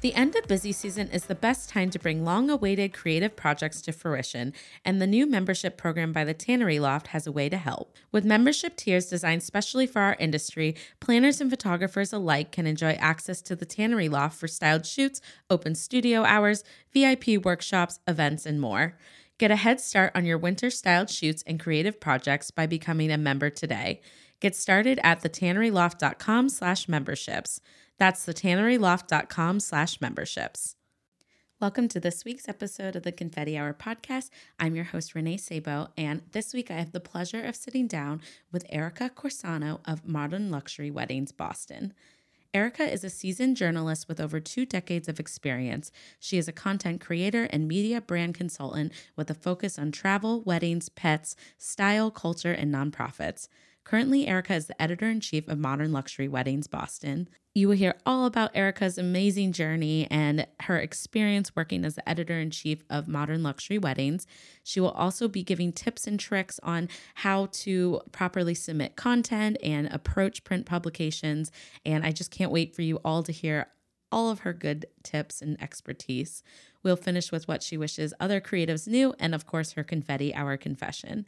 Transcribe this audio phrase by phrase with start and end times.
[0.00, 3.82] The end of busy season is the best time to bring long awaited creative projects
[3.82, 7.58] to fruition, and the new membership program by the Tannery Loft has a way to
[7.58, 7.94] help.
[8.10, 13.42] With membership tiers designed specially for our industry, planners and photographers alike can enjoy access
[13.42, 18.96] to the Tannery Loft for styled shoots, open studio hours, VIP workshops, events, and more.
[19.36, 23.18] Get a head start on your winter styled shoots and creative projects by becoming a
[23.18, 24.00] member today.
[24.40, 27.60] Get started at thetanneryloft.com slash memberships.
[28.00, 30.74] That's thetanneryloft.com slash memberships.
[31.60, 34.30] Welcome to this week's episode of the Confetti Hour podcast.
[34.58, 38.22] I'm your host, Renee Sabo, and this week I have the pleasure of sitting down
[38.50, 41.92] with Erica Corsano of Modern Luxury Weddings Boston.
[42.54, 45.92] Erica is a seasoned journalist with over two decades of experience.
[46.18, 50.88] She is a content creator and media brand consultant with a focus on travel, weddings,
[50.88, 53.48] pets, style, culture, and nonprofits.
[53.84, 57.28] Currently, Erica is the editor in chief of Modern Luxury Weddings Boston.
[57.54, 62.38] You will hear all about Erica's amazing journey and her experience working as the editor
[62.38, 64.26] in chief of Modern Luxury Weddings.
[64.62, 69.88] She will also be giving tips and tricks on how to properly submit content and
[69.88, 71.50] approach print publications.
[71.84, 73.66] And I just can't wait for you all to hear
[74.12, 76.42] all of her good tips and expertise.
[76.82, 80.56] We'll finish with what she wishes other creatives knew, and of course, her confetti hour
[80.56, 81.26] confession.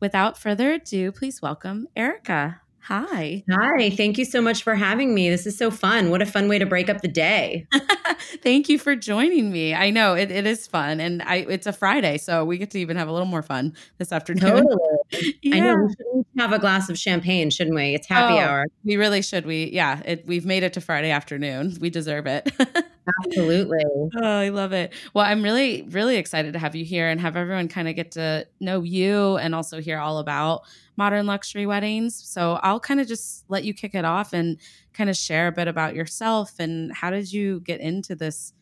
[0.00, 2.60] Without further ado, please welcome Erica.
[2.86, 3.42] Hi.
[3.50, 3.90] Hi.
[3.90, 5.28] Thank you so much for having me.
[5.28, 6.10] This is so fun.
[6.10, 7.66] What a fun way to break up the day.
[8.44, 9.74] Thank you for joining me.
[9.74, 12.78] I know it, it is fun and I it's a Friday, so we get to
[12.78, 14.68] even have a little more fun this afternoon.
[14.68, 15.34] Totally.
[15.42, 15.54] yeah.
[15.56, 17.94] I know we should have a glass of champagne, shouldn't we?
[17.94, 18.66] It's happy oh, hour.
[18.84, 19.46] We really should.
[19.46, 21.78] We yeah, it, we've made it to Friday afternoon.
[21.80, 22.52] We deserve it.
[23.24, 23.84] Absolutely.
[24.16, 24.92] Oh, I love it.
[25.14, 28.10] Well, I'm really, really excited to have you here and have everyone kind of get
[28.12, 30.62] to know you and also hear all about
[30.96, 32.16] modern luxury weddings.
[32.16, 34.58] So I'll kind of just let you kick it off and
[34.92, 38.52] kind of share a bit about yourself and how did you get into this?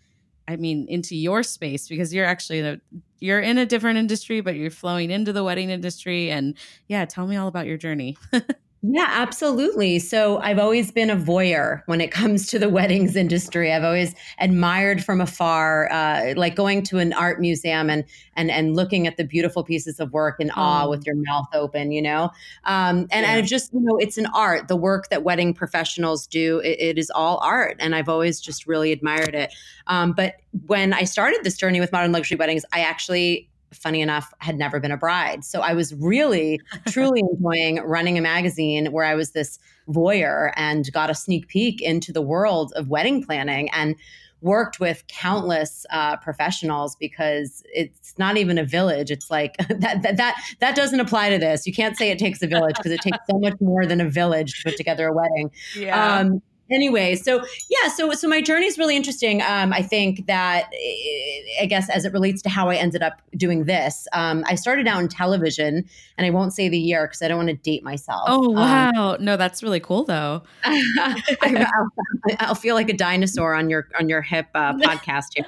[0.49, 2.81] I mean, into your space because you're actually a,
[3.21, 6.31] you're in a different industry, but you're flowing into the wedding industry.
[6.31, 6.56] And
[6.88, 8.16] yeah, tell me all about your journey.
[8.87, 9.99] Yeah, absolutely.
[9.99, 13.72] So I've always been a voyeur when it comes to the weddings industry.
[13.72, 18.05] I've always admired from afar, uh, like going to an art museum and
[18.37, 20.61] and and looking at the beautiful pieces of work in oh.
[20.61, 22.25] awe with your mouth open, you know.
[22.65, 23.37] Um, and yeah.
[23.37, 24.69] and just you know, it's an art.
[24.69, 28.66] The work that wedding professionals do, it, it is all art, and I've always just
[28.66, 29.55] really admired it.
[29.87, 30.34] Um, but
[30.66, 34.80] when I started this journey with modern luxury weddings, I actually funny enough, had never
[34.80, 35.44] been a bride.
[35.44, 39.58] So I was really, truly enjoying running a magazine where I was this
[39.88, 43.96] voyeur and got a sneak peek into the world of wedding planning and
[44.44, 49.10] worked with countless uh, professionals because it's not even a village.
[49.10, 51.66] It's like that, that that that doesn't apply to this.
[51.66, 54.08] You can't say it takes a village because it takes so much more than a
[54.08, 55.50] village to put together a wedding.
[55.74, 56.18] Yeah.
[56.18, 59.42] Um, anyway so yeah so so my journey is really interesting.
[59.42, 63.20] Um, i think that eh, i guess as it relates to how i ended up
[63.36, 65.84] doing this um, i started out in television
[66.16, 68.24] and i won't say the year because i don't want to date myself.
[68.26, 69.14] Oh um, wow.
[69.14, 70.42] Um, no that's really cool though.
[70.64, 71.91] I'll,
[72.38, 75.47] I'll, feel like a dinosaur on your on your hip uh, podcast here.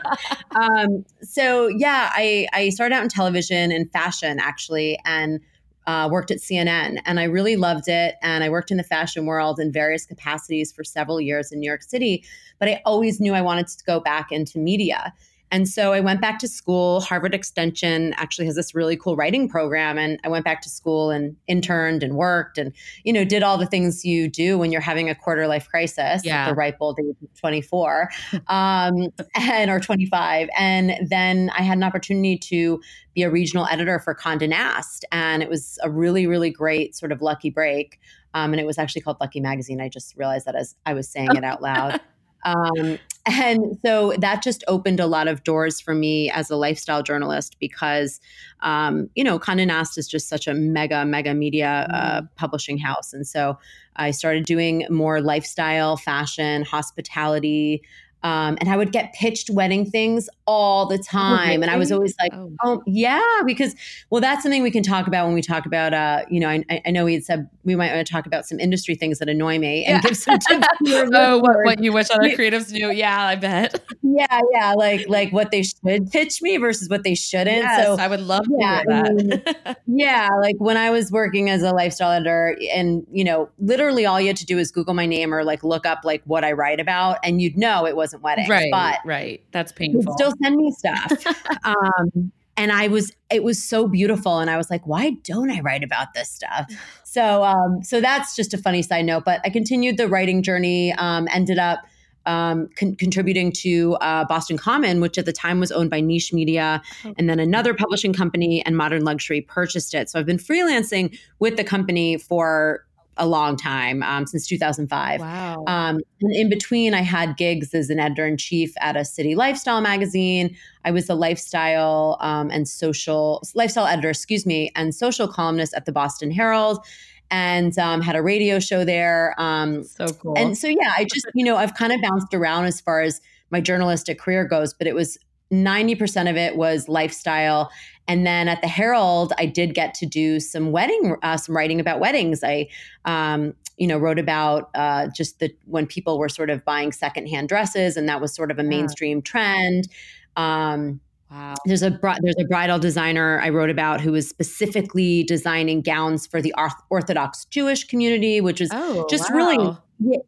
[0.55, 5.41] Um, so yeah i i started out in television and fashion actually and
[5.87, 8.17] uh, worked at CNN and I really loved it.
[8.23, 11.69] And I worked in the fashion world in various capacities for several years in New
[11.69, 12.25] York City.
[12.59, 15.13] But I always knew I wanted to go back into media.
[15.51, 17.01] And so I went back to school.
[17.01, 19.99] Harvard Extension actually has this really cool writing program.
[19.99, 22.73] And I went back to school and interned and worked and,
[23.05, 26.23] you know, did all the things you do when you're having a quarter life crisis
[26.25, 26.45] yeah.
[26.45, 28.11] at the ripe old age of 24
[28.49, 30.49] um, and or 25.
[30.59, 32.81] And then I had an opportunity to
[33.15, 35.05] be a regional editor for Condé Nast.
[35.13, 38.01] And it was a really, really great sort of lucky break.
[38.35, 39.81] Um, and it was actually called Lucky Magazine.
[39.81, 42.01] I just realized that as I was saying it out loud.
[42.47, 47.03] Um, and so that just opened a lot of doors for me as a lifestyle
[47.03, 48.21] journalist because,
[48.61, 52.27] um, you know, Condé Nast is just such a mega, mega media uh, mm-hmm.
[52.37, 53.13] publishing house.
[53.13, 53.59] And so
[53.97, 57.83] I started doing more lifestyle, fashion, hospitality,
[58.27, 61.49] Um, and I would get pitched wedding things all the time.
[61.49, 61.63] Really?
[61.63, 62.53] And I was always like, oh.
[62.65, 62.83] oh.
[62.85, 63.77] yeah, because,
[64.11, 66.65] well, that's something we can talk about when we talk about, uh, you know, I,
[66.85, 69.29] I know we had said we might want to talk about some industry things that
[69.29, 70.09] annoy me and yeah.
[70.09, 70.67] give some tips.
[70.89, 72.91] oh, what, what, you wish other creatives knew.
[72.91, 73.81] Yeah, I bet.
[74.09, 74.73] Yeah, yeah.
[74.73, 77.65] Like, like what they should pitch me versus what they shouldn't.
[77.65, 79.07] Yes, so I would love to yeah, that.
[79.07, 80.29] I mean, yeah.
[80.41, 84.29] Like when I was working as a lifestyle editor and, you know, literally all you
[84.29, 86.81] had to do is Google my name or like look up like what I write
[86.81, 88.49] about and you'd know it wasn't weddings.
[88.49, 88.71] Right.
[88.71, 89.43] But right.
[89.53, 90.15] That's painful.
[90.15, 91.13] Still send me stuff.
[91.65, 94.39] um, and I was, it was so beautiful.
[94.39, 96.73] And I was like, why don't I write about this stuff?
[97.05, 99.25] So, um, so that's just a funny side note.
[99.25, 100.93] But I continued the writing journey.
[100.95, 101.81] Um, ended up
[102.27, 106.33] um, con- contributing to uh, Boston Common, which at the time was owned by Niche
[106.33, 107.15] Media, okay.
[107.17, 110.11] and then another publishing company and Modern Luxury purchased it.
[110.11, 112.85] So I've been freelancing with the company for
[113.17, 115.21] a long time um, since 2005.
[115.21, 115.65] Wow.
[115.67, 119.35] Um, and in between, I had gigs as an editor in chief at a city
[119.35, 120.57] lifestyle magazine.
[120.85, 125.87] I was a lifestyle um, and social lifestyle editor, excuse me, and social columnist at
[125.87, 126.85] the Boston Herald.
[127.29, 129.35] And um, had a radio show there.
[129.37, 130.35] Um, so cool.
[130.39, 133.21] And so, yeah, I just, you know, I've kind of bounced around as far as
[133.51, 135.19] my journalistic career goes, but it was
[135.53, 137.71] 90% of it was lifestyle
[138.09, 141.81] and then at the Herald, I did get to do some wedding, uh, some writing
[141.81, 142.43] about weddings.
[142.45, 142.69] I,
[143.05, 147.49] um, you know, wrote about uh, just the when people were sort of buying secondhand
[147.49, 149.89] dresses, and that was sort of a mainstream trend.
[150.37, 151.01] Um,
[151.31, 151.55] Wow.
[151.65, 156.41] There's a there's a bridal designer I wrote about who was specifically designing gowns for
[156.41, 156.55] the
[156.89, 159.37] Orthodox Jewish community, which is oh, just wow.
[159.37, 159.77] really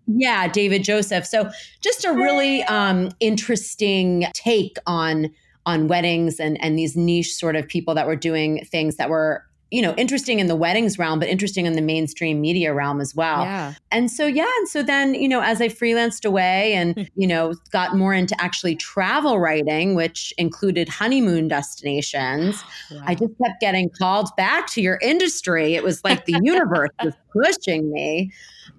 [0.06, 1.26] yeah, David Joseph.
[1.26, 1.50] So
[1.82, 5.30] just a really um, interesting take on
[5.68, 9.44] on weddings and and these niche sort of people that were doing things that were
[9.70, 13.14] you know interesting in the weddings realm but interesting in the mainstream media realm as
[13.14, 13.74] well yeah.
[13.90, 17.02] and so yeah and so then you know as i freelanced away and hmm.
[17.16, 23.02] you know got more into actually travel writing which included honeymoon destinations wow.
[23.04, 27.14] i just kept getting called back to your industry it was like the universe was
[27.30, 28.32] pushing me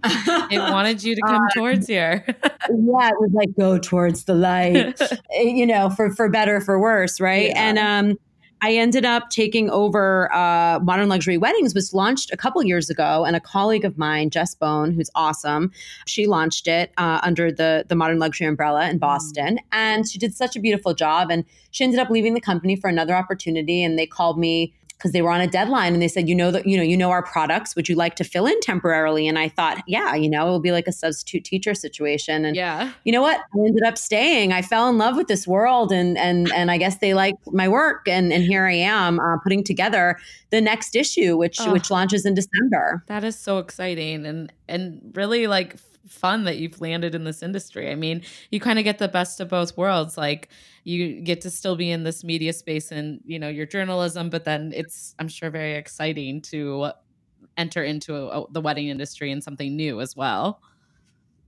[0.03, 2.23] it wanted you to come um, towards here.
[2.27, 4.99] yeah, it was like go towards the light,
[5.33, 7.49] eh, you know, for for better for worse, right?
[7.49, 7.63] Yeah.
[7.69, 8.17] And um
[8.61, 13.23] I ended up taking over uh, Modern Luxury Weddings, was launched a couple years ago,
[13.23, 15.71] and a colleague of mine, Jess Bone, who's awesome,
[16.05, 19.01] she launched it uh, under the the Modern Luxury umbrella in mm.
[19.01, 19.63] Boston, mm.
[19.71, 21.31] and she did such a beautiful job.
[21.31, 25.13] And she ended up leaving the company for another opportunity, and they called me because
[25.13, 27.09] they were on a deadline and they said, you know that you know you know
[27.09, 27.75] our products.
[27.75, 29.27] Would you like to fill in temporarily?
[29.27, 32.43] And I thought, yeah, you know, it will be like a substitute teacher situation.
[32.43, 33.37] And yeah, you know what?
[33.37, 34.51] I ended up staying.
[34.51, 37.69] I fell in love with this world, and and and I guess they like my
[37.69, 38.07] work.
[38.07, 40.19] And and here I am uh, putting together
[40.49, 43.03] the next issue, which oh, which launches in December.
[43.07, 45.77] That is so exciting and and really like
[46.09, 47.91] fun that you've landed in this industry.
[47.91, 50.17] I mean, you kind of get the best of both worlds.
[50.17, 50.49] Like
[50.83, 54.43] you get to still be in this media space and, you know, your journalism, but
[54.43, 56.91] then it's I'm sure very exciting to
[57.57, 60.61] enter into a, a, the wedding industry and something new as well.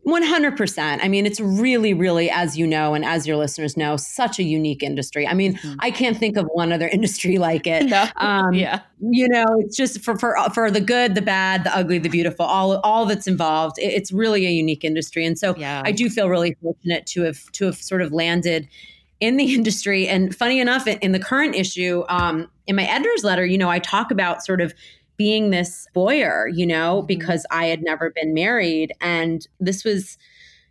[0.05, 0.99] 100%.
[1.01, 4.43] I mean, it's really, really, as you know, and as your listeners know, such a
[4.43, 5.27] unique industry.
[5.27, 5.75] I mean, mm-hmm.
[5.79, 7.85] I can't think of one other industry like it.
[7.85, 8.07] No.
[8.15, 8.81] Um, yeah.
[8.99, 12.45] You know, it's just for, for, for the good, the bad, the ugly, the beautiful,
[12.45, 13.75] all, all that's involved.
[13.77, 15.25] It's really a unique industry.
[15.25, 15.83] And so yeah.
[15.85, 18.67] I do feel really fortunate to have, to have sort of landed
[19.19, 20.07] in the industry.
[20.07, 23.79] And funny enough, in the current issue, um, in my editor's letter, you know, I
[23.79, 24.73] talk about sort of
[25.21, 27.05] being this voyeur, you know, mm-hmm.
[27.05, 28.91] because I had never been married.
[29.01, 30.17] And this was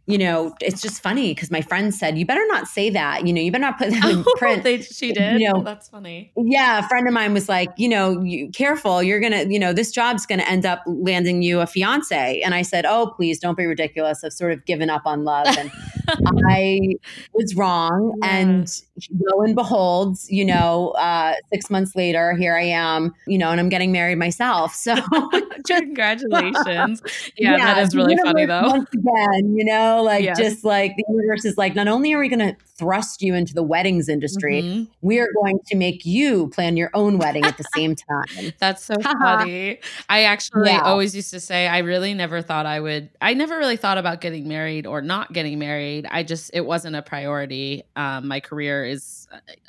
[0.07, 3.33] you know, it's just funny because my friend said, "You better not say that." You
[3.33, 4.65] know, you better not put that in oh, print.
[4.65, 5.41] they, she did.
[5.41, 6.33] You know, that's funny.
[6.37, 9.05] Yeah, a friend of mine was like, "You know, you, careful.
[9.05, 12.63] You're gonna, you know, this job's gonna end up landing you a fiance." And I
[12.63, 14.25] said, "Oh, please, don't be ridiculous.
[14.25, 15.71] I've sort of given up on love, and
[16.49, 16.95] I
[17.33, 18.37] was wrong." Yeah.
[18.37, 18.83] And
[19.19, 23.15] lo and behold, you know, uh, six months later, here I am.
[23.27, 24.75] You know, and I'm getting married myself.
[24.75, 24.95] So,
[25.67, 27.03] just, congratulations.
[27.37, 28.63] Yeah, yeah, that is really funny though.
[28.63, 30.39] Once again, you know like yes.
[30.39, 33.55] just like the universe is like, not only are we going to thrust you into
[33.55, 34.85] the weddings industry, mm-hmm.
[35.03, 38.53] we are going to make you plan your own wedding at the same time.
[38.59, 39.79] That's so funny.
[40.09, 40.81] I actually yeah.
[40.83, 43.11] always used to say I really never thought I would.
[43.21, 46.00] I never really thought about getting married or not getting married.
[46.09, 47.83] I just it wasn't a priority.
[47.97, 49.27] Um, my career is.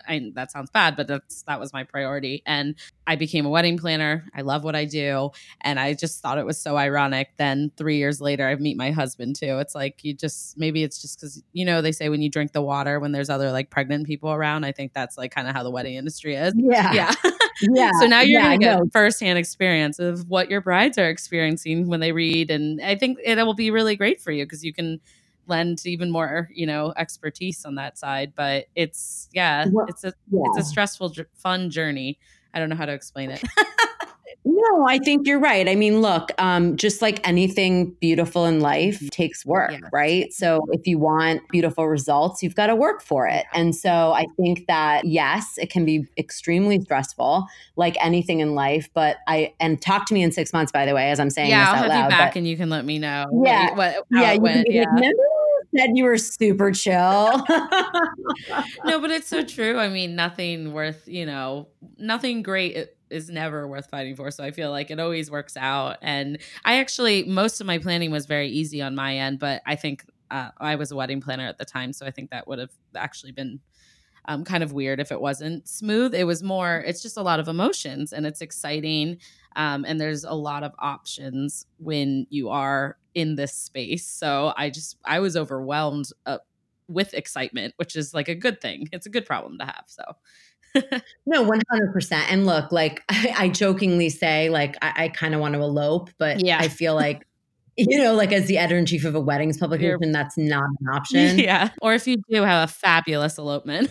[0.07, 3.77] I, that sounds bad, but that's that was my priority, and I became a wedding
[3.77, 4.25] planner.
[4.33, 7.29] I love what I do, and I just thought it was so ironic.
[7.37, 9.59] Then three years later, I meet my husband too.
[9.59, 12.53] It's like you just maybe it's just because you know they say when you drink
[12.53, 14.63] the water when there's other like pregnant people around.
[14.63, 16.53] I think that's like kind of how the wedding industry is.
[16.55, 17.13] Yeah, yeah,
[17.61, 17.91] yeah.
[17.99, 18.89] so now you're yeah, gonna get no.
[18.91, 23.37] firsthand experience of what your brides are experiencing when they read, and I think it
[23.37, 24.99] will be really great for you because you can
[25.47, 28.33] lend even more, you know, expertise on that side.
[28.35, 30.41] But it's yeah, Well, it's a yeah.
[30.45, 32.19] it's a stressful, fun journey.
[32.53, 33.43] I don't know how to explain it.
[34.43, 35.69] No, I think you're right.
[35.69, 39.79] I mean, look, um, just like anything beautiful in life takes work, Yeah.
[39.93, 40.33] right?
[40.33, 43.45] So if you want beautiful results, you've got to work for it.
[43.53, 47.45] And so I think that yes, it can be extremely stressful,
[47.75, 48.89] like anything in life.
[48.95, 51.51] But I and talk to me in six months, by the way, as I'm saying
[51.51, 52.03] yeah, this I'll out have loud.
[52.05, 53.27] you back but- and you can let me know.
[53.45, 53.75] Yeah.
[53.75, 54.67] what, how yeah, it you can went.
[54.71, 54.79] Yeah.
[54.81, 55.23] like, remember
[55.75, 57.45] said you were super chill.
[58.85, 59.77] no, but it's so true.
[59.77, 64.31] I mean, nothing worth, you know, nothing great is never worth fighting for.
[64.31, 65.97] So I feel like it always works out.
[66.01, 69.75] And I actually, most of my planning was very easy on my end, but I
[69.75, 71.93] think uh, I was a wedding planner at the time.
[71.93, 73.59] So I think that would have actually been
[74.25, 76.13] um, kind of weird if it wasn't smooth.
[76.13, 79.17] It was more, it's just a lot of emotions and it's exciting.
[79.55, 84.05] Um, and there's a lot of options when you are in this space.
[84.07, 86.37] So I just, I was overwhelmed uh,
[86.87, 88.87] with excitement, which is like a good thing.
[88.91, 89.83] It's a good problem to have.
[89.87, 90.03] So,
[91.25, 92.31] No, one hundred percent.
[92.31, 96.09] And look, like I, I jokingly say, like I, I kind of want to elope,
[96.17, 96.59] but Yeah.
[96.59, 97.27] I feel like,
[97.77, 100.87] you know, like as the editor in chief of a weddings publication, that's not an
[100.93, 101.39] option.
[101.39, 101.69] yeah.
[101.81, 103.89] Or if you do have a fabulous elopement.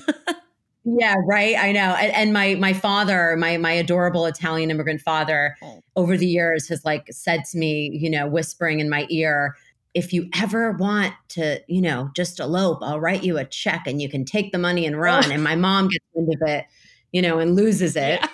[0.84, 1.56] Yeah, right.
[1.58, 1.94] I know.
[1.94, 5.82] And, and my my father, my my adorable Italian immigrant father, Oh.
[5.96, 9.56] over the years has like said to me, you know, whispering in my ear,
[9.92, 14.00] if you ever want to, you know, just elope, I'll write you a check and
[14.00, 15.24] you can take the money and run.
[15.26, 15.30] Oh.
[15.34, 16.64] And my mom gets wind of it,
[17.12, 18.20] you know, and loses it.
[18.20, 18.28] Yeah.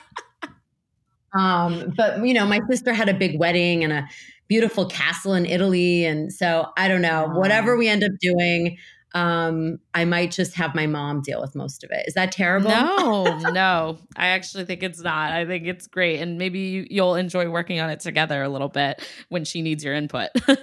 [1.35, 4.09] Um, but you know, my sister had a big wedding and a
[4.49, 6.05] beautiful castle in Italy.
[6.05, 7.39] And so I don't know, Aw.
[7.39, 8.79] whatever we end up doing,
[9.17, 12.05] um, I might just have my mom deal with most of it.
[12.07, 12.69] Is that terrible?
[12.71, 13.99] no, no.
[14.17, 15.33] I actually think it's not.
[15.33, 16.21] I think it's great.
[16.21, 19.83] And maybe you, you'll enjoy working on it together a little bit when she needs
[19.85, 20.29] your input.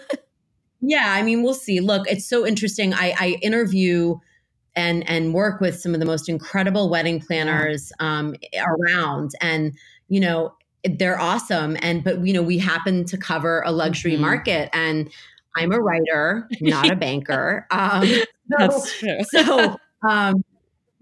[0.85, 1.79] Yeah, I mean, we'll see.
[1.79, 2.93] Look, it's so interesting.
[2.93, 4.15] I, I interview
[4.75, 9.71] and and work with some of the most incredible wedding planners um, around, and
[10.09, 11.77] you know they're awesome.
[11.81, 14.19] And but you know we happen to cover a luxury Mhm.
[14.19, 15.09] market, and
[15.55, 17.65] I'm a writer, not a banker.
[17.71, 18.05] Um,
[18.47, 19.23] That's true.
[19.23, 20.43] so um,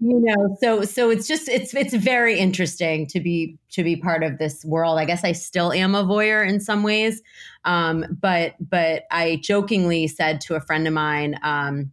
[0.04, 4.24] you know, so so it's just it's it's very interesting to be to be part
[4.24, 4.98] of this world.
[4.98, 7.22] I guess I still am a voyeur in some ways,
[7.64, 11.92] um, but but I jokingly said to a friend of mine, um,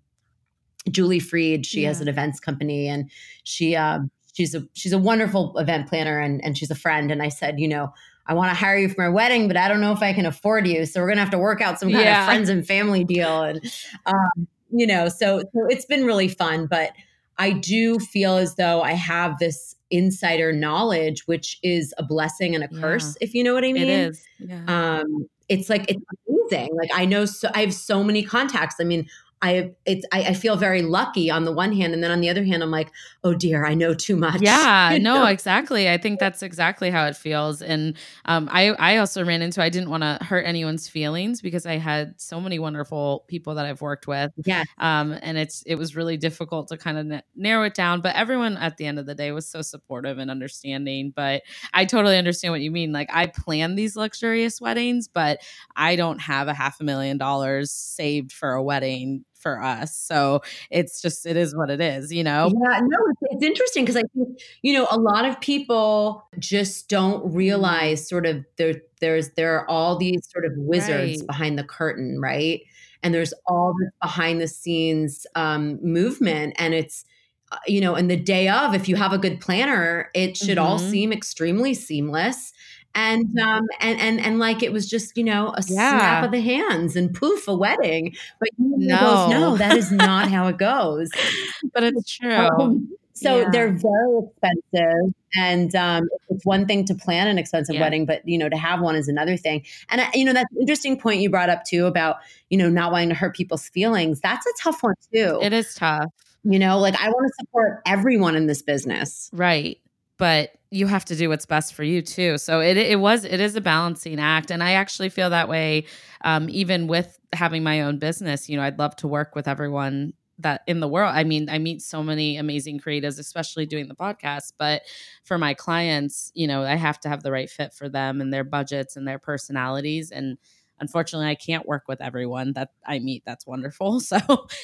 [0.89, 3.12] Julie Freed, she has an events company, and
[3.44, 4.00] she uh,
[4.34, 7.12] she's a she's a wonderful event planner, and and she's a friend.
[7.12, 7.94] And I said, you know.
[8.25, 10.27] I want to hire you for my wedding, but I don't know if I can
[10.27, 10.86] afford you.
[10.86, 12.20] So we're gonna have to work out some kind Yeah.
[12.22, 13.41] of friends and family deal.
[13.41, 13.60] And
[14.06, 16.67] um, you know, so so it's been really fun.
[16.67, 16.91] But
[17.38, 22.63] I do feel as though I have this insider knowledge, which is a blessing and
[22.63, 22.81] a Yeah.
[22.81, 23.83] curse, if you know what I mean.
[23.83, 24.23] it is.
[24.39, 24.63] Yeah.
[24.67, 26.75] Um, it's like it's amazing.
[26.75, 28.75] Like I know, so I have so many contacts.
[28.79, 29.07] I mean,
[29.41, 32.29] I it's I, I feel very lucky on the one hand, and then on the
[32.29, 32.91] other hand, I'm like,
[33.24, 34.41] oh dear, I know too much.
[34.41, 35.25] Yeah, You no, know?
[35.25, 35.89] exactly.
[35.89, 37.62] I think that's exactly how it feels.
[37.62, 39.62] And um, I, I also ran into.
[39.62, 43.65] I didn't want to hurt anyone's feelings because I had so many wonderful people that
[43.65, 44.31] I've worked with.
[44.46, 48.01] yeah, Um, and it's it was really difficult to kind of na- narrow it down.
[48.01, 51.13] But everyone at the end of the day was so supportive and understanding.
[51.15, 51.43] But
[51.74, 52.91] I totally understand what you mean.
[52.91, 55.39] Like I plan these luxurious weddings, but
[55.75, 59.96] I don't have a half a million dollars saved for a wedding for us.
[59.98, 62.12] So it's just it is what it is.
[62.13, 62.51] You know.
[62.53, 66.89] Yeah, no, it's, it's interesting because I think you know a lot of people just
[66.89, 71.27] don't realize sort of there there's there are all these sort of wizards Right.
[71.27, 72.62] behind the curtain, right?
[73.03, 77.05] And there's all this behind the scenes um, movement, and it's
[77.51, 80.58] uh, you know, and the day of, if you have a good planner, it should
[80.60, 80.89] all Mhm.
[80.91, 82.53] seem extremely seamless.
[83.00, 86.00] And um and and and like it was just you know a Yeah.
[86.00, 89.56] snap of the hands and poof a wedding, but you No.
[89.58, 91.10] that is not how it goes.
[91.74, 92.36] But it's true.
[92.36, 93.50] Um, so Yeah.
[93.51, 97.82] they're very expensive, and um, it's one thing to plan an expensive Yeah.
[97.82, 99.63] wedding, but you know to have one is another thing.
[99.89, 102.18] And I, you know that's an interesting point you brought up too about
[102.50, 104.20] you know not wanting to hurt people's feelings.
[104.20, 105.39] That's a tough one too.
[105.41, 106.12] It is tough.
[106.44, 109.29] You know, like I want to support everyone in this business.
[109.34, 109.79] Right.
[110.19, 112.38] But you have to do what's best for you too.
[112.39, 115.85] So it it was it is a balancing act, and I actually feel that way.
[116.23, 120.13] Um, even with having my own business, you know, I'd love to work with everyone
[120.39, 121.13] that in the world.
[121.15, 124.53] I mean, I meet so many amazing creatives, especially doing the podcast.
[124.59, 124.83] But
[125.23, 128.33] for my clients, you know, I have to have the right fit for them and
[128.33, 130.11] their budgets and their personalities.
[130.11, 130.38] And
[130.79, 133.23] unfortunately, I can't work with everyone that I meet.
[133.25, 134.01] That's wonderful.
[134.09, 134.17] So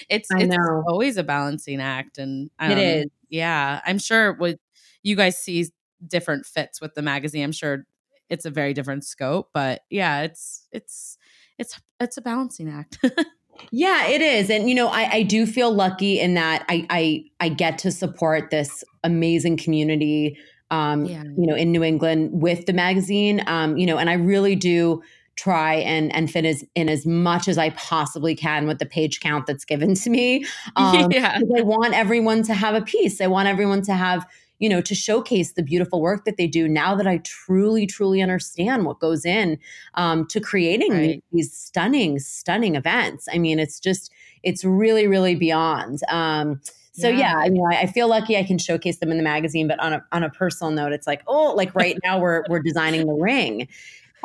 [0.10, 0.58] it's it's
[0.88, 3.06] always a balancing act, and It um, is.
[3.30, 4.60] yeah, I'm sure what
[5.06, 5.68] you guys see
[6.06, 7.44] different fits with the magazine.
[7.44, 7.86] I'm sure
[8.30, 11.18] it's a very different scope, but yeah, it's it's
[11.58, 13.00] it's it's a balancing act.
[13.72, 14.50] Yeah, it is.
[14.50, 17.92] And you know, I, I do feel lucky in that I, I I get to
[17.92, 20.38] support this amazing community
[20.72, 21.24] um, yeah.
[21.24, 23.44] you know, in New England with the magazine.
[23.48, 25.02] Um, you know, and I really do
[25.36, 29.20] try and and fit as in as much as I possibly can with the page
[29.20, 30.46] count that's given to me.
[30.76, 31.40] Um, yeah.
[31.58, 33.22] I want everyone to have a piece.
[33.22, 34.26] I want everyone to have
[34.60, 38.22] you know to showcase the beautiful work that they do now that i truly truly
[38.22, 39.58] understand what goes in
[39.96, 41.24] um, to creating right.
[41.32, 44.12] these stunning stunning events i mean it's just
[44.44, 46.60] it's really really beyond um,
[46.98, 49.80] so yeah, yeah I, I feel lucky I can showcase them in the magazine, but
[49.82, 53.06] on a on a personal note, it's like, oh, like right now we're we're designing
[53.06, 53.68] the ring.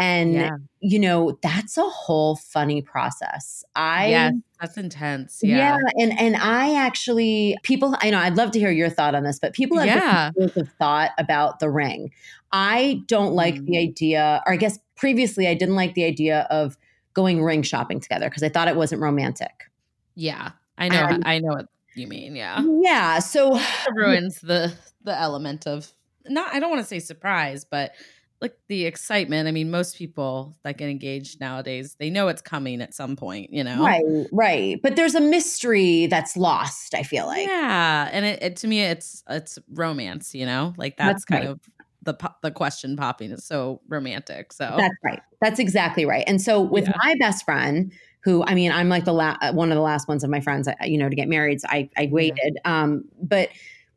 [0.01, 0.57] And yeah.
[0.81, 3.63] you know, that's a whole funny process.
[3.77, 5.41] I yeah, that's intense.
[5.43, 5.57] Yeah.
[5.57, 5.79] yeah.
[5.97, 9.39] And and I actually people I know I'd love to hear your thought on this,
[9.39, 10.31] but people have yeah.
[10.79, 12.13] thought about the ring.
[12.51, 13.67] I don't like mm.
[13.67, 16.79] the idea, or I guess previously I didn't like the idea of
[17.13, 19.71] going ring shopping together because I thought it wasn't romantic.
[20.15, 20.53] Yeah.
[20.79, 22.65] I know um, I know what you mean, yeah.
[22.81, 23.19] Yeah.
[23.19, 24.73] So it ruins the
[25.05, 25.93] the element of
[26.27, 27.93] not I don't want to say surprise, but
[28.41, 29.49] like the excitement.
[29.49, 33.53] I mean, most people that get engaged nowadays, they know it's coming at some point,
[33.53, 33.85] you know?
[33.85, 34.81] Right, right.
[34.83, 37.47] But there's a mystery that's lost, I feel like.
[37.47, 38.09] Yeah.
[38.11, 40.75] And it, it to me it's it's romance, you know?
[40.77, 41.51] Like that's, that's kind right.
[41.51, 41.61] of
[42.03, 44.53] the the question popping is so romantic.
[44.53, 45.21] So That's right.
[45.43, 46.25] That's exactly right.
[46.27, 46.95] And so with yeah.
[47.05, 47.93] my best friend,
[48.23, 50.41] who I mean, I'm like the la- uh, one of the last ones of my
[50.41, 51.61] friends, uh, you know, to get married.
[51.61, 52.59] So I I waited.
[52.65, 52.83] Yeah.
[52.83, 53.51] Um, but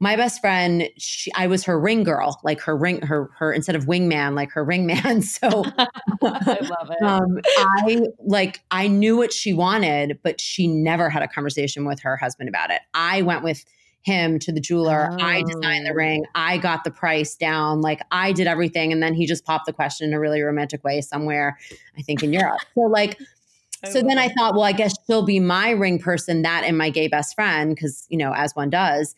[0.04, 3.78] my best friend, she, I was her ring girl, like her ring, her her instead
[3.78, 5.22] of wingman, like her ring man.
[5.34, 7.02] So I love it.
[7.02, 12.02] Um, I like I knew what she wanted, but she never had a conversation with
[12.02, 12.82] her husband about it.
[12.94, 13.64] I went with
[14.02, 15.10] him to the jeweler.
[15.10, 15.18] Oh.
[15.24, 15.96] I designed the oh.
[15.96, 16.26] ring.
[16.36, 17.80] I got the price down.
[17.80, 18.92] Like I did everything.
[18.92, 21.58] And then he just popped the question in a really romantic way somewhere,
[21.98, 22.60] I think in Europe.
[22.76, 23.18] So like
[23.92, 26.90] so then I thought, well, I guess she'll be my ring person, that and my
[26.90, 29.16] gay best friend, because you know, as one does.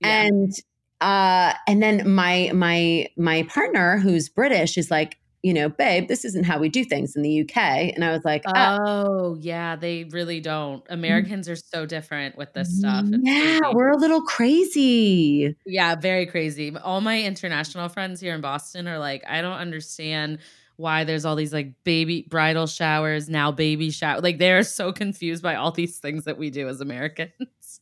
[0.00, 0.22] Yeah.
[0.24, 0.52] And
[1.00, 6.24] uh, and then my my my partner, who's British, is like, you know, babe, this
[6.24, 7.56] isn't how we do things in the UK.
[7.94, 10.84] And I was like, oh, oh yeah, they really don't.
[10.86, 10.94] Mm.
[10.94, 13.04] Americans are so different with this stuff.
[13.06, 13.74] It's yeah, crazy.
[13.74, 15.56] we're a little crazy.
[15.66, 16.76] Yeah, very crazy.
[16.76, 20.40] All my international friends here in Boston are like, I don't understand
[20.78, 25.42] why there's all these like baby bridal showers now baby shower like they're so confused
[25.42, 27.32] by all these things that we do as americans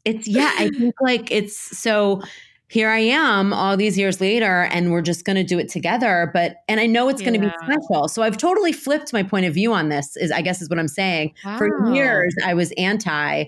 [0.06, 2.22] it's yeah i think like it's so
[2.68, 6.30] here i am all these years later and we're just going to do it together
[6.32, 9.44] but and i know it's going to be special so i've totally flipped my point
[9.44, 11.58] of view on this is i guess is what i'm saying wow.
[11.58, 13.44] for years i was anti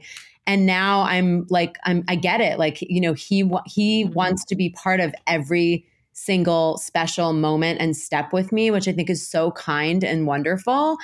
[0.46, 4.12] and now i'm like i'm i get it like you know he he mm-hmm.
[4.12, 5.87] wants to be part of every
[6.18, 10.96] single special moment and step with me, which I think is so kind and wonderful.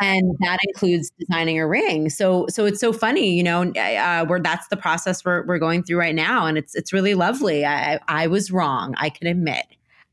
[0.00, 2.10] And that includes designing a ring.
[2.10, 5.82] So, so it's so funny, you know, uh, where that's the process we're, we're going
[5.82, 6.46] through right now.
[6.46, 7.64] And it's, it's really lovely.
[7.64, 8.94] I, I was wrong.
[8.98, 9.64] I can admit.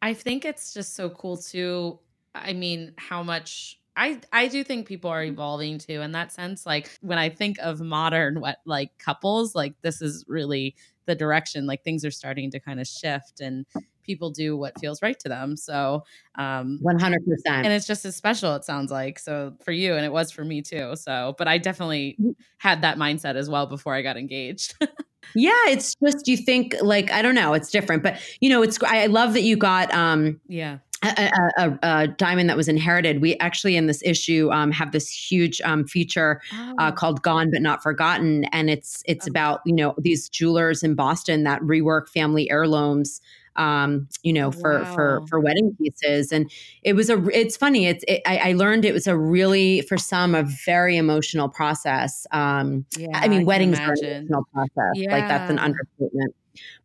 [0.01, 1.99] I think it's just so cool too.
[2.33, 6.65] I mean, how much I I do think people are evolving too in that sense.
[6.65, 11.65] Like when I think of modern what like couples, like this is really the direction.
[11.65, 13.65] Like things are starting to kind of shift and
[14.05, 15.57] people do what feels right to them.
[15.57, 16.03] So,
[16.35, 17.17] um, 100%.
[17.47, 19.19] And it's just as special, it sounds like.
[19.19, 20.95] So, for you, and it was for me too.
[20.95, 22.35] So, but I definitely mm.
[22.57, 24.75] had that mindset as well before I got engaged.
[25.35, 28.03] yeah, it's just, you think like, I don't know, it's different.
[28.03, 30.79] But, you know, it's, I love that you got, um, yeah.
[31.03, 33.21] A, a, a, diamond that was inherited.
[33.21, 36.83] We actually in this issue um, have this huge um, feature uh, oh.
[36.83, 40.95] uh, called "Gone but Not Forgotten," and it's it's about you know these jewelers in
[40.95, 43.21] Boston that rework family heirlooms
[43.55, 44.93] um, you know, for wow.
[44.93, 46.31] for for wedding pieces.
[46.31, 46.51] And
[46.83, 47.23] it was a.
[47.29, 47.87] It's funny.
[47.87, 48.03] It's.
[48.07, 52.27] It, I, I, learned it was a really for some a very emotional process.
[52.31, 54.91] Um, yeah, I mean, I weddings are an emotional process.
[54.95, 55.11] Yeah.
[55.11, 56.35] Like that's an understatement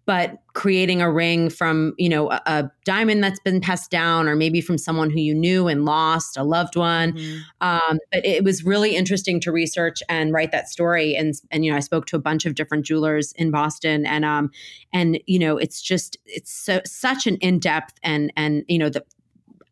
[0.06, 4.34] but creating a ring from you know a, a, diamond that's been passed down or
[4.34, 7.12] maybe from someone who you knew and lost a loved one.
[7.12, 7.38] Mm-hmm.
[7.60, 11.14] um, but it was really interesting to research and write that story.
[11.14, 14.24] And and you know i spoke to a bunch of different jewelers in boston and
[14.24, 14.50] um
[14.92, 19.04] and you know it's just it's so, such an in-depth and and you know the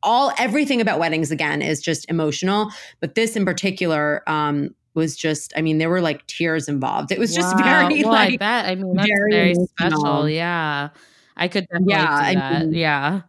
[0.03, 2.71] all everything about weddings again is just emotional.
[3.01, 7.11] But this in particular um was just i mean there were like tears involved.
[7.11, 7.37] It was wow.
[7.37, 8.67] just very well, like i bet.
[8.67, 10.29] I mean that's very, very special.
[10.29, 10.91] yeah.
[11.37, 12.67] I could definitely yeah, that.
[12.67, 13.23] mean, yeah.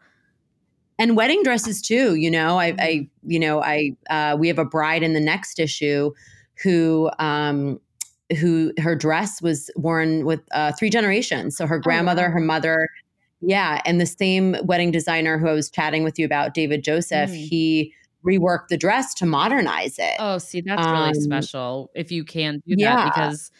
[0.97, 2.59] And wedding dresses too you know?
[2.59, 6.11] I i you know i uh, we have a bride in the next issue
[6.63, 7.79] who um
[8.39, 11.57] who her dress was worn with uh, three generations.
[11.57, 12.33] So her oh, grandmother oh, wow.
[12.33, 12.89] her mother
[13.41, 17.29] yeah and the same wedding designer who i was chatting with you about david joseph
[17.29, 17.47] mm.
[17.47, 17.93] he
[18.25, 20.15] rework the dress to modernize it.
[20.19, 23.03] Oh, see, that's really Um, special if you can do that yeah.
[23.03, 23.51] because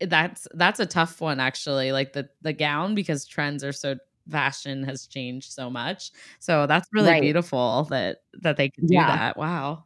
[0.00, 1.92] that's that's a tough one actually.
[1.92, 3.96] Like the the gown because trends are so
[4.30, 6.12] fashion has changed so much.
[6.40, 7.22] So that's really Right.
[7.22, 9.06] beautiful that that they can do Yeah.
[9.06, 9.36] that.
[9.36, 9.84] Wow.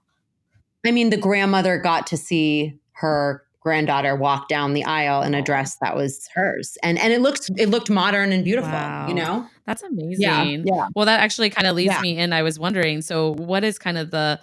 [0.86, 5.42] I mean, the grandmother got to see her granddaughter walk down the aisle in a
[5.42, 8.70] dress that was hers, and and it looked it looked modern and beautiful.
[8.70, 9.08] Wow.
[9.08, 10.14] You know, That's amazing.
[10.20, 10.44] yeah.
[10.44, 10.86] yeah.
[10.94, 12.00] Well, that actually kind of leads Yeah.
[12.00, 12.32] me in.
[12.32, 14.38] I was wondering, so what is kind of the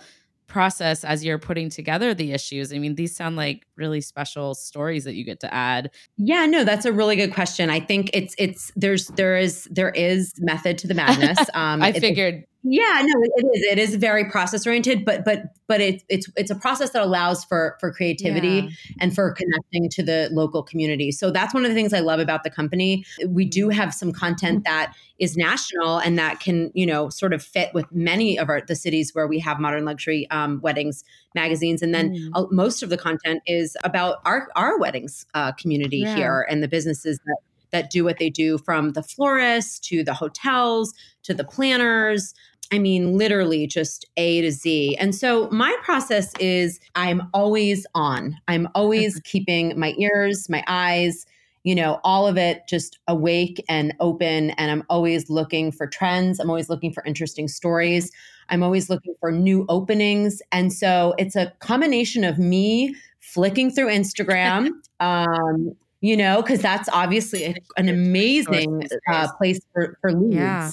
[0.48, 2.74] process as you're putting together the issues?
[2.74, 5.90] I mean, these sound like really special stories that you get to add.
[6.18, 7.70] Yeah, no, that's a really good question.
[7.70, 11.40] I think it's it's there's there is there is method to the madness.
[11.54, 13.64] Um, I figured, Yeah, no, it is.
[13.72, 17.44] It is very process oriented, but but but it's it's it's a process that allows
[17.44, 18.70] for for creativity Yeah.
[19.02, 21.12] and for connecting to the local community.
[21.12, 23.04] So that's one of the things I love about the company.
[23.28, 27.44] We do have some content that is national and that can you know sort of
[27.44, 31.04] fit with many of our the cities where we have modern luxury um, weddings
[31.36, 32.30] magazines, and then Mm.
[32.34, 36.16] uh, most of the content is about our our weddings uh, community Yeah.
[36.16, 37.38] here and the businesses that
[37.72, 42.34] that do what they do from the florists to the hotels to the planners
[42.74, 44.96] I mean, literally just A to Z.
[45.00, 48.36] And so my process is I'm always on.
[48.48, 51.28] I'm always keeping my ears, my eyes,
[51.64, 54.50] you know, all of it just awake and open.
[54.52, 56.40] And I'm always looking for trends.
[56.40, 58.12] I'm always looking for interesting stories.
[58.50, 60.42] I'm always looking for new openings.
[60.52, 64.72] And so it's a combination of me flicking through Instagram.
[65.00, 70.72] um, you know, because that's obviously an amazing uh, place for, for leads Yeah.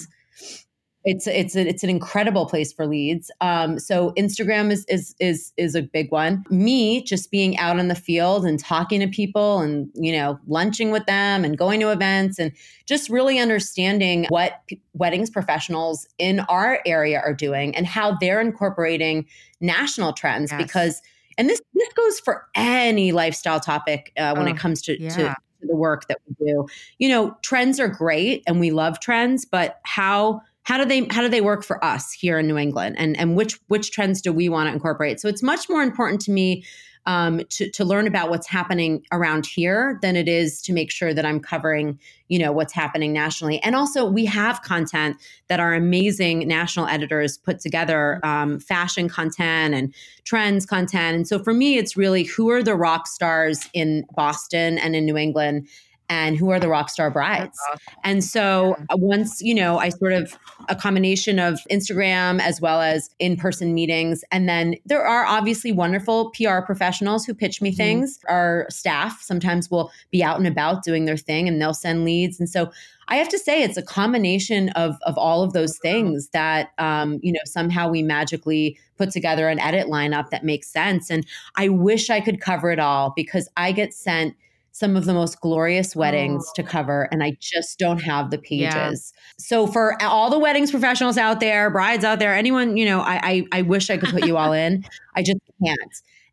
[1.03, 3.31] It's it's a, it's an incredible place for leads.
[3.41, 6.45] Um, so Instagram is is is is a big one.
[6.49, 10.91] Me just being out in the field and talking to people and you know lunching
[10.91, 12.51] with them and going to events and
[12.85, 18.39] just really understanding what p- weddings professionals in our area are doing and how they're
[18.41, 19.25] incorporating
[19.59, 20.61] national trends Yes.
[20.61, 21.01] because
[21.37, 25.03] and this this goes for any lifestyle topic uh, when Oh, it comes to, to
[25.03, 25.09] yeah.
[25.09, 26.67] to the work that we do.
[26.99, 31.21] You know, trends are great and we love trends, but how how do they how
[31.21, 34.31] do they work for us here in New England and and which which trends do
[34.31, 35.19] we want to incorporate?
[35.19, 36.63] So it's much more important to me
[37.07, 41.13] um, to to learn about what's happening around here than it is to make sure
[41.13, 43.59] that I'm covering you know what's happening nationally.
[43.63, 49.73] And also we have content that our amazing national editors put together, um, fashion content
[49.73, 49.93] and
[50.25, 51.15] trends content.
[51.15, 55.05] And so for me, it's really who are the rock stars in Boston and in
[55.05, 55.67] New England.
[56.11, 57.57] And who are the rock star brides?
[58.03, 62.81] And so uh, once, you know, I sort of a combination of Instagram as well
[62.81, 64.25] as in person meetings.
[64.29, 67.77] And then there are obviously wonderful PR professionals who pitch me Mhm.
[67.77, 68.19] things.
[68.27, 72.41] Our staff sometimes will be out and about doing their thing and they'll send leads.
[72.41, 72.71] And so
[73.07, 77.19] I have to say it's a combination of, of all of those things that, um,
[77.23, 81.09] you know, somehow we magically put together an edit lineup that makes sense.
[81.09, 84.35] And I wish I could cover it all because I get sent
[84.71, 88.91] some of the most glorious weddings to cover and I just don't have the Yeah.
[88.91, 89.13] pages.
[89.37, 93.19] So for all the weddings professionals out there, brides out there, anyone, you know, I,
[93.23, 94.83] I I wish I could put you all in.
[95.15, 95.79] I just can't.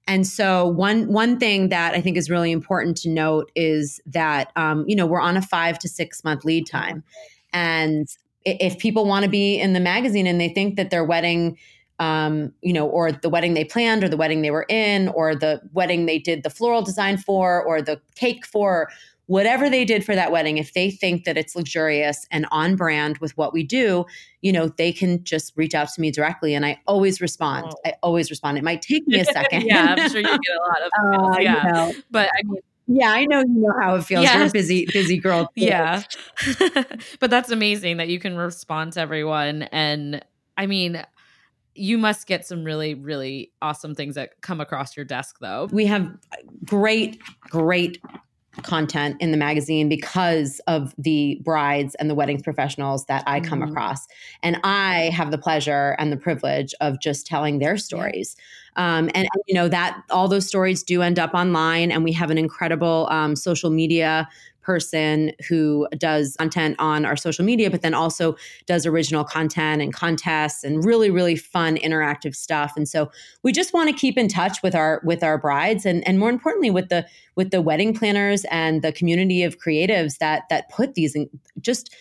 [0.07, 4.53] And so one one thing that I think is really important to note is that
[4.57, 7.05] um, you know we're on a five to six month lead time,
[7.53, 8.07] and
[8.45, 11.59] if people want to be in the magazine and they think that their wedding
[11.99, 15.35] um, you know, or the wedding they planned, or the wedding they were in, or
[15.35, 18.89] the wedding they did the floral design for, or the cake for,
[19.29, 23.19] whatever they did for that wedding, if they think that it's luxurious and on brand
[23.19, 24.07] with what we do,
[24.41, 26.55] you know, they can just reach out to me directly.
[26.55, 27.67] And I always respond.
[27.69, 27.77] Oh.
[27.85, 28.57] I always respond.
[28.57, 29.67] It might take me a second.
[29.67, 31.37] yeah, I'm sure you get a lot of emails.
[31.37, 31.63] Uh, you yeah.
[31.71, 31.93] know.
[32.11, 34.25] But I mean, Yeah, I know you know how it feels.
[34.25, 35.45] You're a busy, busy girl.
[35.59, 35.65] too.
[35.65, 36.03] yeah.
[37.21, 39.65] but that's amazing that you can respond to everyone.
[39.65, 40.25] And
[40.57, 41.05] I mean,
[41.79, 45.69] you must get some really, really awesome things that come across your desk, though.
[45.73, 46.11] we have
[46.65, 48.03] great, great
[48.63, 53.61] content in the magazine because of the brides and the weddings professionals that I come
[53.61, 53.71] Mhm.
[53.71, 54.07] across.
[54.43, 58.37] And I have the pleasure and the privilege of just telling their stories.
[58.75, 61.93] Um, and, and, you know, that all those stories do end up online.
[61.93, 64.29] And we have an incredible um, social media
[64.69, 69.95] person who does content on our social media, but then also does original content and
[69.95, 72.75] contests and really, really fun interactive stuff.
[72.77, 73.11] And so
[73.43, 76.29] we just want to keep in touch with our with our brides and and more
[76.29, 80.95] importantly with the with the wedding planners and the community of creatives that that put
[80.95, 81.95] these in, just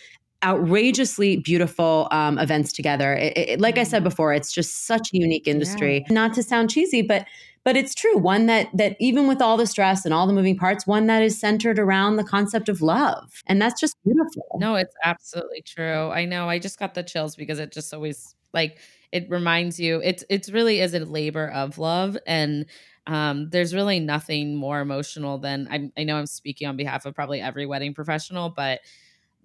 [0.45, 3.13] outrageously beautiful um, events together.
[3.13, 6.05] It, it- like I said before, it's just such a unique industry.
[6.09, 7.25] Not to sound cheesy, but
[7.67, 8.17] but it's true.
[8.17, 11.21] One that that even with all the stress and all the moving parts, one that
[11.21, 14.45] is centered around the concept of love, and that's just beautiful.
[14.61, 16.09] No, it's absolutely true.
[16.09, 16.47] I know.
[16.47, 18.79] I just got the chills because it just always Like
[19.11, 22.65] it reminds you it's it's really is a labor of love and
[23.05, 27.15] um, there's really nothing more emotional than I, I know I'm speaking on behalf of
[27.15, 28.79] probably every wedding professional, but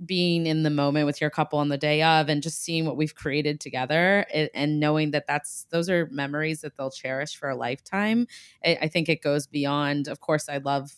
[0.06, 2.96] being in the moment with your couple on the day of and just seeing what
[2.96, 7.48] we've created together and, and knowing that that's those are memories that they'll cherish for
[7.48, 8.26] a lifetime
[8.64, 10.96] I, I, think it goes beyond of course i love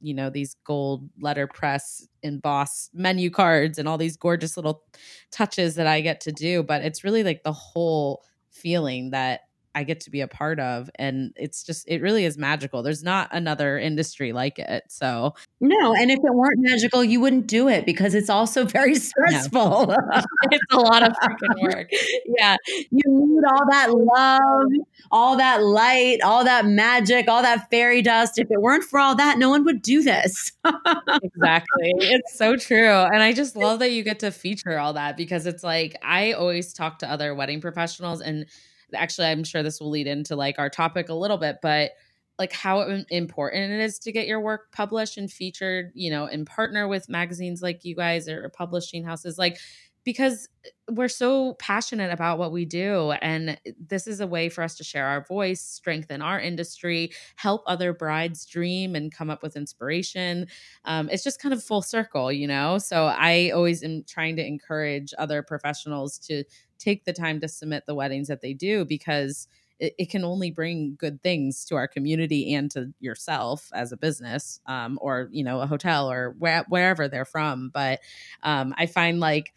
[0.00, 4.82] you know these gold letterpress embossed menu cards and all these gorgeous little
[5.30, 9.42] touches that i get to do but it's really like the whole feeling that
[9.74, 10.88] I get to be a part of.
[10.96, 12.82] And it's just, it really is magical.
[12.82, 14.84] There's not another industry like it.
[14.88, 15.94] So, no.
[15.94, 19.86] And if it weren't magical, you wouldn't do it because it's also very stressful.
[19.86, 19.96] No.
[20.50, 21.90] it's a lot of freaking work.
[22.38, 22.56] Yeah.
[22.90, 28.38] You need all that love, all that light, all that magic, all that fairy dust.
[28.38, 30.52] If it weren't for all that, no one would do this.
[30.64, 31.92] exactly.
[31.98, 32.88] It's so true.
[32.88, 36.32] And I just love that you get to feature all that because it's like, I
[36.32, 38.46] always talk to other wedding professionals and,
[38.94, 41.92] actually i'm sure this will lead into like our topic a little bit but
[42.38, 42.80] like how
[43.10, 47.08] important it is to get your work published and featured you know and partner with
[47.08, 49.58] magazines like you guys or publishing houses like
[50.04, 50.48] because
[50.90, 54.84] we're so passionate about what we do and this is a way for us to
[54.84, 60.46] share our voice strengthen our industry help other brides dream and come up with inspiration.
[60.84, 62.78] Um, it's just kind of full circle you know?
[62.78, 66.44] So i always am trying to encourage other professionals to
[66.84, 70.50] take the time to submit the weddings that they do because it, it, can only
[70.50, 75.42] bring good things to our community and to yourself as a business um, or you
[75.42, 78.00] know a hotel or where, wherever they're from but
[78.42, 79.54] um, i find like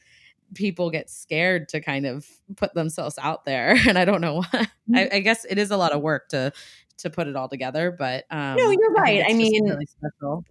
[0.54, 4.48] people get scared to kind of put themselves out there and i don't know why
[4.54, 5.14] I, mm.
[5.14, 6.54] I, guess it is a lot of work to
[6.98, 7.92] to put it all together.
[7.92, 9.24] But um, no, you're right.
[9.24, 9.86] I, I mean, really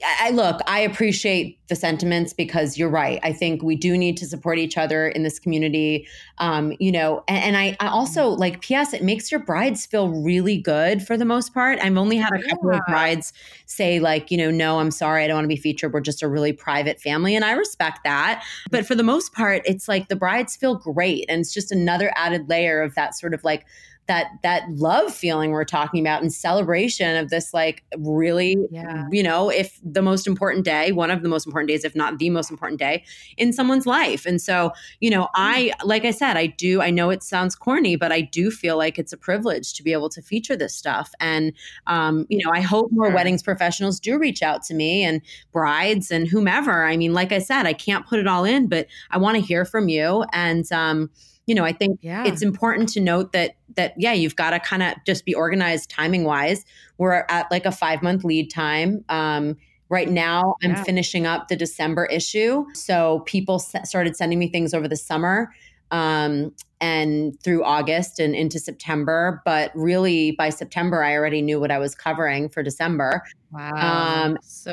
[0.04, 3.18] I look, I appreciate the sentiments because you're right.
[3.22, 6.06] I think we do need to support each other in this community.
[6.38, 8.40] Um, you know, and, and I, I, also mm-hmm.
[8.40, 8.94] like PS.
[8.94, 11.78] It makes your brides feel really good for the most part.
[11.80, 12.78] I've only had a couple yeah.
[12.78, 13.32] of brides
[13.66, 15.92] say like, you know, no, I'm sorry, I don't want to be featured.
[15.92, 18.44] We're just a really private family, and I respect that.
[18.70, 22.12] But for the most part, it's like the brides feel great, and it's just another
[22.14, 23.66] added layer of that sort of like
[24.06, 29.04] that that love feeling we're talking about and celebration of this like really yeah.
[29.10, 32.18] you know if the most important day one of the most important days if not
[32.18, 33.04] the most important day
[33.36, 34.26] in someone's life.
[34.26, 37.96] And so you know i like i said i do i know it sounds corny
[37.96, 41.12] but i do feel like it's a privilege to be able to feature this stuff.
[41.20, 41.52] And
[41.86, 45.20] um, you know i hope more weddings professionals do reach out to me and
[45.52, 46.84] brides and whomever.
[46.84, 49.42] I mean like i said i can't put it all in but i want to
[49.42, 50.24] hear from you.
[50.32, 51.10] And um,
[51.46, 52.24] you know, I think yeah.
[52.26, 55.88] it's important to note that that yeah, you've got to kind of just be organized
[55.90, 56.64] timing wise.
[56.98, 59.04] We're at like a five month lead time.
[59.08, 59.56] Um,
[59.88, 64.74] right now, I'm finishing up the December issue, so people s- started sending me things
[64.74, 65.52] over the summer
[65.92, 69.40] um, and through August and into September.
[69.44, 73.22] But really, by September, I already knew what I was covering for December.
[73.52, 73.70] Wow!
[74.24, 74.72] Um, so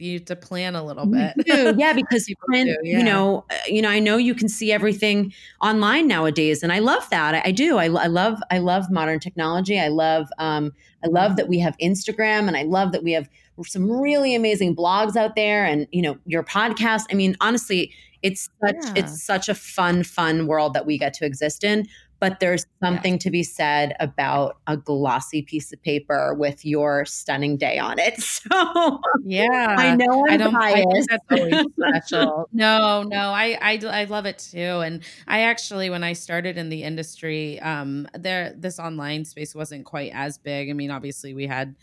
[0.00, 1.34] you to plan a little bit.
[1.46, 2.98] yeah, because plan, do, yeah.
[2.98, 6.78] you know, uh, you know, I know you can see everything online nowadays, and I
[6.78, 7.34] love that.
[7.34, 7.78] I, I do.
[7.78, 8.40] I, I, love.
[8.50, 9.78] I love modern technology.
[9.78, 10.28] I love.
[10.38, 10.72] Um,
[11.04, 13.28] I love that we have Instagram, and I love that we have
[13.66, 17.04] some really amazing blogs out there, and you know, your podcast.
[17.10, 18.92] I mean, honestly, it's such yeah.
[18.96, 21.86] it's such a fun, fun world that we get to exist in
[22.20, 23.18] but there's something yeah.
[23.18, 28.14] to be said about a glossy piece of paper with your stunning day on it.
[28.50, 31.10] So yeah, I know I'm I don't, biased.
[31.10, 32.48] I that's always special.
[32.52, 34.58] no, no, I, I I love it too.
[34.58, 39.84] And I actually, when I started in the industry, um, there this online space wasn't
[39.84, 40.70] quite as big.
[40.70, 41.76] I mean, obviously we had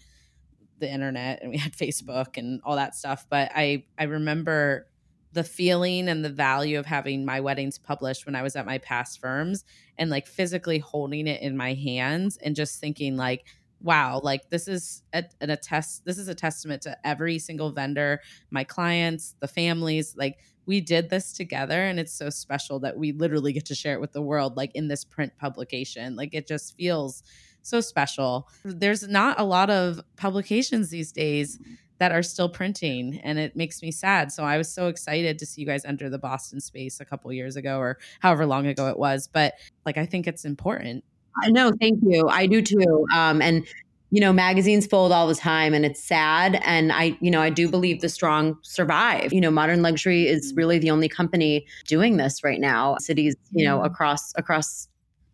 [0.80, 4.88] the internet and we had Facebook and all that stuff, but I I remember
[5.34, 8.78] the feeling and the value of having my weddings published when I was at my
[8.78, 9.66] past firms
[9.98, 13.46] and like physically holding it in my hands and just thinking like
[13.80, 18.20] wow like this is a, an attest this is a testament to every single vendor
[18.50, 23.14] my clients the families like we did this together and it's so special that we
[23.14, 26.16] literally get to share it with the world like in this print publication.
[26.16, 27.24] Like it just feels
[27.64, 28.50] so special.
[28.64, 31.58] There's not a lot of publications these days
[32.00, 34.32] that are still printing and it makes me sad.
[34.32, 37.32] So i was so excited to see you guys enter the boston space a couple
[37.34, 39.54] years ago or however long ago it was but
[39.86, 41.04] like i think it's important.
[41.44, 42.28] I know thank you.
[42.30, 43.06] I do too.
[43.16, 43.66] Um, and
[44.10, 47.50] you know magazines fold all the time and it's sad and i you know i
[47.50, 49.34] do believe the strong survive.
[49.34, 50.58] You know modern luxury is mm.
[50.58, 54.88] really the only company doing this right now cities you know across across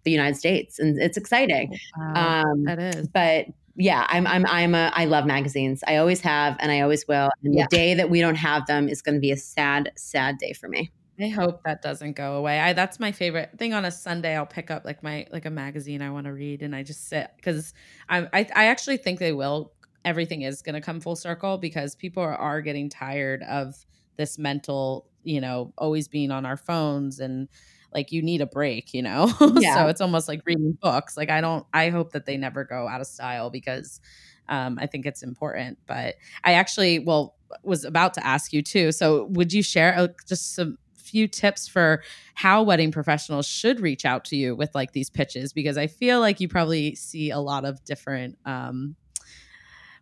[0.03, 1.77] the united states and it's exciting.
[1.97, 3.07] Wow, um, that is.
[3.07, 5.83] but yeah, I'm I'm I'm a I love magazines.
[5.87, 7.29] I always have and I always will.
[7.43, 7.65] And yeah.
[7.69, 10.53] the day that we don't have them is going to be a sad sad day
[10.53, 10.91] for me.
[11.19, 12.59] I hope that doesn't go away.
[12.59, 14.35] I that's my favorite thing on a Sunday.
[14.35, 17.07] I'll pick up like my like a magazine I want to read, and I just
[17.07, 17.73] sit because
[18.09, 19.71] I, I I actually think they will.
[20.05, 23.85] Everything is going to come full circle because people are, are getting tired of
[24.17, 27.47] this mental, you know, always being on our phones and
[27.93, 29.31] like you need a break, you know.
[29.59, 29.75] Yeah.
[29.75, 31.15] so it's almost like reading books.
[31.15, 31.65] Like I don't.
[31.73, 34.01] I hope that they never go out of style because
[34.49, 35.77] um, I think it's important.
[35.85, 38.91] But I actually, well, was about to ask you too.
[38.91, 42.01] So would you share uh, just some few tips for
[42.33, 46.19] how wedding professionals should reach out to you with like these pitches because I feel
[46.19, 48.95] like you probably see a lot of different um,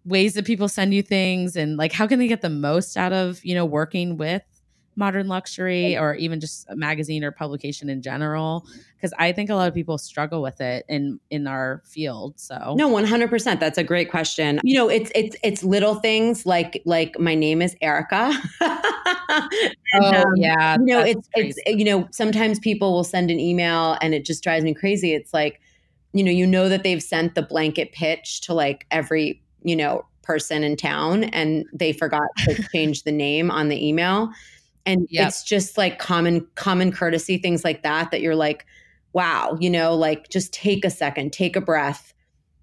[0.06, 3.14] ways that people send you things and like how can they get the most out
[3.14, 4.44] of you know working with
[4.96, 9.56] modern luxury or even just a magazine or publication in general because i think a
[9.56, 12.76] lot of people struggle with it in in our field so.
[12.78, 14.60] No 100% that's a great question.
[14.64, 18.34] You know it's it's it's little things like like my name is erica.
[19.94, 21.62] And, oh um, yeah you know it's crazy.
[21.66, 25.14] it's you know sometimes people will send an email and it just drives me crazy.
[25.14, 25.62] It's like
[26.12, 30.06] you know you know that they've sent the blanket pitch to like every you know
[30.22, 34.30] person in town and they forgot to change the name on the email
[34.86, 35.28] and yep.
[35.28, 38.66] it's just like common common courtesy things like that that you're like
[39.14, 42.14] wow you know like just take a second take a breath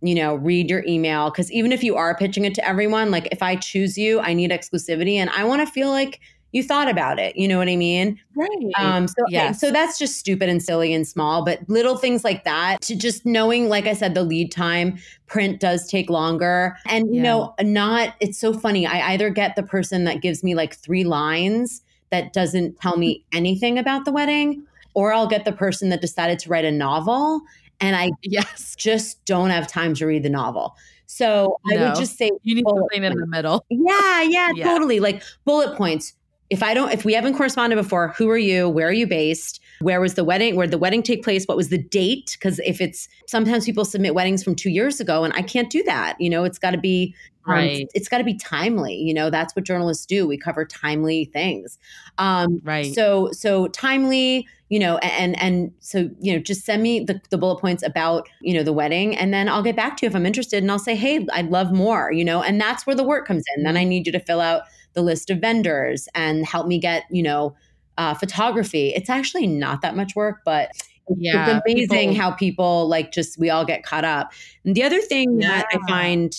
[0.01, 1.31] you know read your email.
[1.31, 4.33] Because even if you are pitching it to everyone like if i choose you i
[4.33, 6.21] need exclusivity and i want to feel like
[6.53, 8.19] you thought about it you know what i mean?
[8.35, 8.49] Right.
[8.79, 12.45] Um so yeah so that's just stupid and silly and small but little things like
[12.45, 16.77] that to just knowing like i said the lead time print does take longer.
[16.87, 17.31] And you yeah.
[17.31, 21.05] know not it's so funny i either get the person that gives me like three
[21.05, 23.37] lines that doesn't tell me mm-hmm.
[23.37, 27.43] anything about the wedding, or I'll get the person that decided to write a novel
[27.81, 30.77] and I yes just don't have time to read the novel.
[31.07, 31.77] So no.
[31.77, 33.65] I would just say you need something in the middle.
[33.71, 35.01] Yeah, yeah, yeah, totally.
[35.01, 36.15] Like bullet points.
[36.51, 38.71] If I don't, if we haven't corresponded before, who are you?
[38.71, 39.61] Where are you based?
[39.81, 40.57] Where was the wedding?
[40.57, 41.45] Where did the wedding take place?
[41.45, 42.37] What was the date?
[42.39, 45.83] Because if it's sometimes people submit weddings from two years ago, and I can't do
[45.85, 46.19] that.
[46.19, 47.15] You know, it's got to be
[47.49, 47.89] um, right.
[47.95, 48.95] it's got to be timely.
[48.95, 50.27] You know, that's what journalists do.
[50.27, 51.79] We cover timely things.
[52.19, 52.95] Um, right.
[52.95, 54.47] So so timely.
[54.71, 58.29] You know, and and so you know, just send me the, the bullet points about
[58.43, 60.71] you know the wedding, and then I'll get back to you if I'm interested, and
[60.71, 62.13] I'll say, hey, I'd love more.
[62.13, 63.63] You know, and that's where the work comes in.
[63.63, 67.05] Then I need you to fill out the list of vendors and help me get
[67.11, 67.57] you know
[67.97, 68.91] uh, photography.
[68.95, 70.71] It's actually not that much work, but
[71.17, 74.33] yeah, it's amazing people, how people like just we all get caught up.
[74.65, 75.49] And the other thing yeah.
[75.49, 76.33] that I find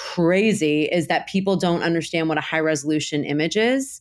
[0.00, 4.00] crazy is that people don't understand what a high resolution image is.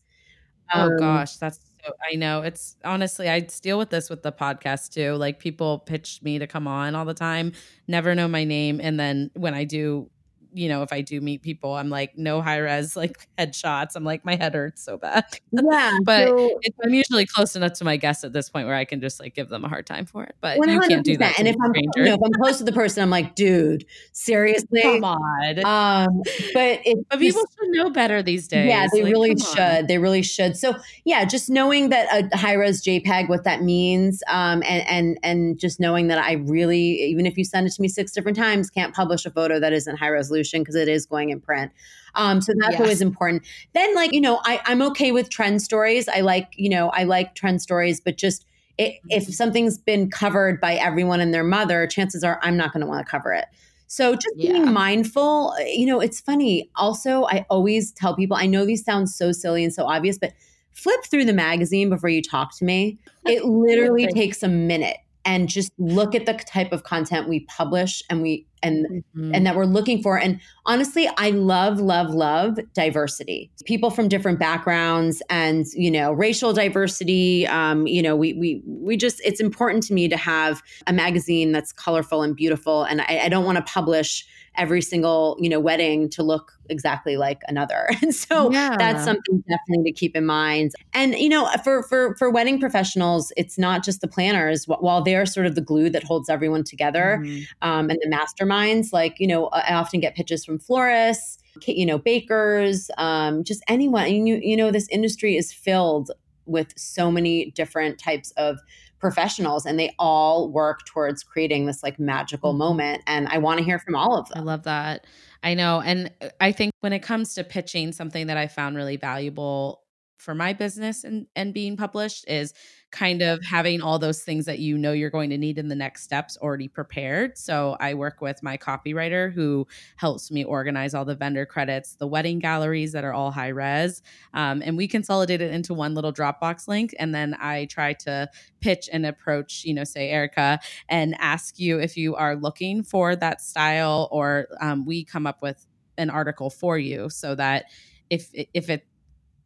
[0.73, 2.41] Oh um, gosh, that's so, I know.
[2.41, 5.15] It's honestly, I deal with this with the podcast too.
[5.15, 7.51] Like people pitch me to come on all the time,
[7.87, 10.09] never know my name, and then when I do
[10.53, 13.95] you know, if I do meet people, I'm like, no high res, like headshots.
[13.95, 15.25] I'm like, my head hurts so bad.
[15.51, 15.97] Yeah.
[16.03, 18.99] but so, I'm usually close enough to my guests at this point where I can
[18.99, 20.35] just like give them a hard time for it.
[20.41, 20.73] But 100%.
[20.73, 21.37] you can't do that.
[21.39, 24.81] And if I'm, you know, if I'm close to the person, I'm like, dude, seriously?
[24.81, 25.65] Come on.
[25.65, 26.21] Um,
[26.53, 28.67] but, but people should know better these days.
[28.67, 29.59] Yeah, they like, really should.
[29.59, 29.87] On.
[29.87, 30.57] They really should.
[30.57, 35.19] So yeah, just knowing that a high res JPEG, what that means, um, and, and,
[35.23, 38.37] and just knowing that I really, even if you send it to me six different
[38.37, 41.41] times, can't publish a photo that isn't high resolution resolution because it is going in
[41.41, 41.71] print.
[42.15, 42.81] Um, so that's yes.
[42.81, 43.43] always important.
[43.73, 46.07] Then, like, you know, I, I'm okay with trend stories.
[46.07, 48.45] I like, you know, I like trend stories, but just
[48.77, 49.31] it, if mm-hmm.
[49.31, 53.05] something's been covered by everyone and their mother, chances are I'm not going to want
[53.05, 53.45] to cover it.
[53.87, 54.53] So just yeah.
[54.53, 56.69] being mindful, you know, it's funny.
[56.75, 60.33] Also, I always tell people, I know these sound so silly and so obvious, but
[60.73, 62.99] flip through the magazine before you talk to me.
[63.25, 64.97] It literally takes a minute
[65.29, 69.33] and just look at the type of content we publish and we and mm-hmm.
[69.33, 70.17] and that we're looking for.
[70.17, 73.51] And honestly i love love love diversity.
[73.65, 78.97] People from different backgrounds and you know racial diversity um, you know we we we
[78.97, 82.83] just it's important to me to have a magazine that's colorful and beautiful.
[82.83, 84.25] And i, I don't want to publish
[84.57, 88.75] every single you know wedding to look exactly like another and so yeah.
[88.77, 93.31] that's something definitely to keep in mind and you know for for for wedding professionals
[93.37, 97.19] it's not just the planners while they're sort of the glue that holds everyone together
[97.21, 97.43] mm-hmm.
[97.67, 101.97] um, and the masterminds like you know i often get pitches from florists you know
[101.97, 106.11] bakers um, just anyone you, you know this industry is filled
[106.45, 108.59] with so many different types of
[108.99, 112.59] professionals and they all work towards creating this like magical mm-hmm.
[112.59, 115.05] moment and i want to hear from all of them i love that
[115.43, 118.75] i know and uh, i think when it comes to pitching something that i found
[118.75, 119.81] really valuable
[120.19, 122.53] for my business and and being published is
[122.91, 125.75] kind of having all those things that you know you're going to need in the
[125.75, 127.37] next steps already prepared.
[127.37, 132.07] So I work with my copywriter who helps me organize all the vendor credits, the
[132.07, 134.01] wedding galleries that are all high res,
[134.33, 136.93] um, and we consolidate it into one little Dropbox link.
[136.99, 140.59] And then I try to pitch and approach, you know, say Erica,
[140.89, 145.41] and ask you if you are looking for that style, or um, we come up
[145.41, 145.65] with
[145.97, 147.65] an article for you so that
[148.09, 148.85] if if it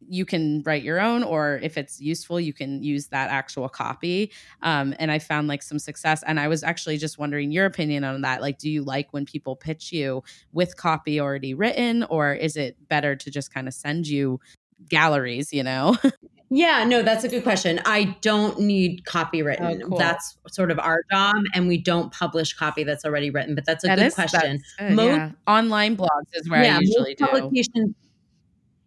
[0.08, 4.30] you can write your own or if it's useful you can use that actual copy.
[4.62, 8.04] Um, and i found like some success and i was actually just wondering your opinion
[8.04, 8.40] on that.
[8.40, 12.76] Like do you like when people pitch you with copy already written or is it
[12.88, 14.40] better to just kind of send you
[14.88, 15.96] galleries you know?
[16.50, 17.80] Yeah no that's a good question.
[17.84, 19.82] I don't need copy written.
[19.82, 19.98] oh, cool.
[19.98, 23.82] that's sort of our job and we don't publish copy that's already written but that's
[23.82, 24.62] a that good is, question.
[24.78, 25.30] good, most, yeah.
[25.46, 27.26] online blogs is where yeah, i usually do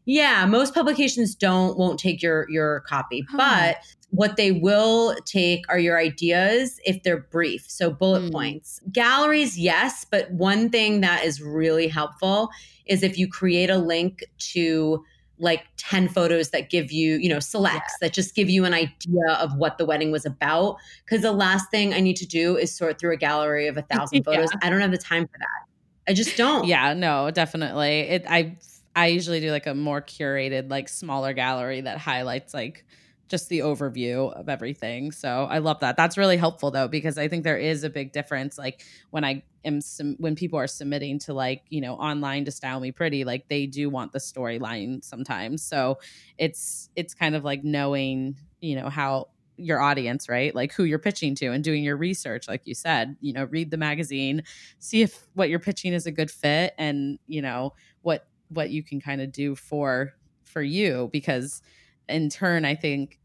[0.07, 3.37] yeah, most publications don't won't take your your copy, huh.
[3.37, 3.77] but
[4.11, 8.31] what they will take are your ideas if they're brief, so bullet mm.
[8.31, 8.79] points.
[8.89, 12.49] Galleries, yes, but one thing that is really helpful
[12.85, 15.03] is if you create a link to
[15.39, 19.33] like 10 photos that give you, you know, selects that just give you an idea
[19.39, 20.77] of what the wedding was about.
[21.03, 23.81] Because the last thing I need to do is sort through a gallery of a
[23.83, 24.49] thousand photos.
[24.53, 24.59] yeah.
[24.65, 26.09] I don't have the time for that.
[26.09, 26.65] I just don't.
[26.65, 27.99] Yeah, no, definitely.
[27.99, 28.57] It I
[28.97, 32.83] I usually do like a more curated, like smaller gallery that highlights like
[33.29, 35.11] just the overview of everything.
[35.11, 35.97] So I love that.
[35.97, 38.57] That's really helpful though because I think there is a big difference.
[38.57, 39.81] Like when I am
[40.17, 43.67] when people are submitting to like you know online to style me pretty, like they
[43.67, 45.61] do want the storyline sometimes.
[45.61, 45.99] So
[46.39, 49.27] it's it's kind of like knowing you know how
[49.57, 50.55] your audience, right?
[50.55, 53.69] Like who you're pitching to and doing your research, like you said, you know, read
[53.69, 54.43] the magazine,
[54.79, 57.73] see if what you're pitching is a good fit and, you know,
[58.03, 60.13] what what you can kind of do for
[60.45, 61.61] for you because
[62.07, 63.19] in turn i think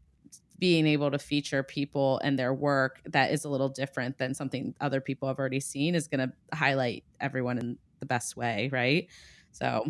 [0.59, 4.73] being able to feature people and their work that is a little different than something
[4.79, 9.07] other people have already seen is going to highlight everyone in the best way right?
[9.51, 9.85] So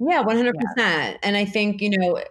[0.00, 1.16] yeah 100% yeah.
[1.24, 2.22] and i think you know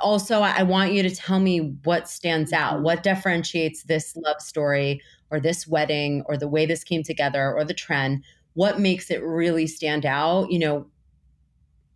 [0.00, 2.74] also i want you to tell me what stands out.
[2.74, 2.84] Mm-hmm.
[2.84, 7.64] what differentiates this love story or this wedding or the way this came together or
[7.64, 8.24] the trend?
[8.54, 10.50] What makes it really stand out?
[10.50, 10.86] You know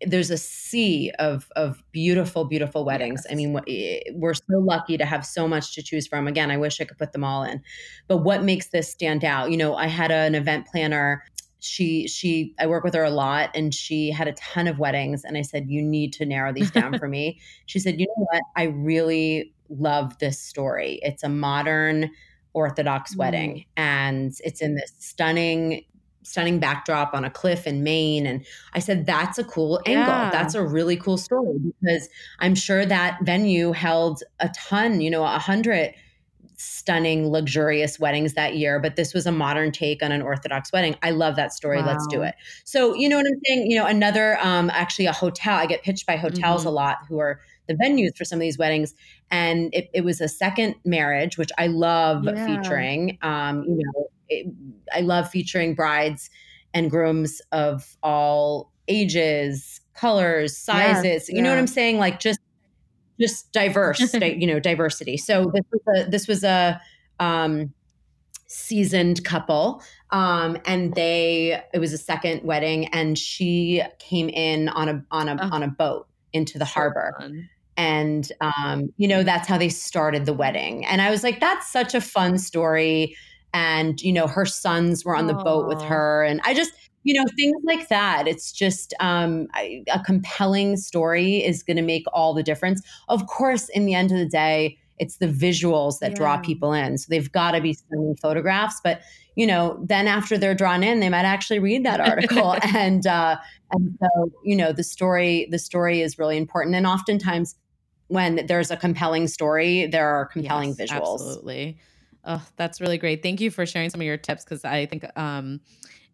[0.06, 3.22] there's a sea of of beautiful beautiful weddings.
[3.24, 3.32] Yes.
[3.32, 6.26] i mean eh, we're so lucky to have so much to choose from.
[6.26, 7.62] Again i wish i could put them all in.
[8.08, 11.24] But what makes this stand out you know i had an event planner.
[11.60, 15.24] She she i work with her a lot and she had a ton of weddings
[15.24, 17.40] and i said you need to narrow these down for me.
[17.66, 18.42] She said you know what?
[18.56, 20.98] I really love this story.
[21.02, 22.10] It's a modern
[22.52, 23.18] orthodox mm.
[23.18, 25.84] wedding and it's in this stunning
[26.22, 28.26] stunning backdrop on a cliff in Maine.
[28.26, 28.44] And
[28.74, 30.06] I said, that's a cool angle.
[30.06, 30.30] Yeah.
[30.30, 32.08] That's a really cool story because
[32.38, 35.94] I'm sure that venue held a ton, you know, a hundred
[36.56, 40.94] stunning, luxurious weddings that year, but this was a modern take on an Orthodox wedding.
[41.02, 41.78] I love that story.
[41.78, 41.86] Wow.
[41.86, 42.34] Let's do it.
[42.64, 43.70] So, you know what I'm saying?
[43.70, 46.68] You know, another, um, actually a hotel, I get pitched by hotels mm-hmm.
[46.68, 48.94] a lot who are the venues for some of these weddings.
[49.30, 52.44] And it, it was a second marriage, which I love yeah.
[52.44, 53.16] featuring.
[53.22, 54.46] Um, you know, it,
[54.94, 56.30] I love featuring brides
[56.74, 61.28] and grooms of all ages, colors, sizes.
[61.28, 61.98] Yeah, you know what I'm saying?
[61.98, 62.40] Like just
[63.20, 65.16] just diverse, you know, diversity.
[65.16, 66.80] So this was a this was a
[67.18, 67.72] um,
[68.46, 74.88] seasoned couple, um, and they it was a second wedding, and she came in on
[74.88, 77.14] a on a oh, on a boat into the so harbor.
[77.18, 77.48] Fun.
[77.76, 81.70] And um, you know that's how they started the wedding, and I was like, "That's
[81.70, 83.16] such a fun story."
[83.52, 85.44] And you know her sons were on the Aww.
[85.44, 86.72] boat with her and i just
[87.02, 91.82] you know things like that it's just um, I, a compelling story is going to
[91.82, 95.98] make all the difference of course in the end of the day it's the visuals
[96.00, 96.16] that yeah.
[96.16, 99.00] draw people in so they've got to be stunning photographs but
[99.34, 103.36] you know then after they're drawn in they might actually read that article and uh,
[103.72, 107.54] and so you know the story the story is really important and oftentimes
[108.08, 111.78] when there's a compelling story there are compelling yes, visuals absolutely
[112.24, 113.22] Oh, that's really great.
[113.22, 115.60] Thank you for sharing some of your tips because I think um,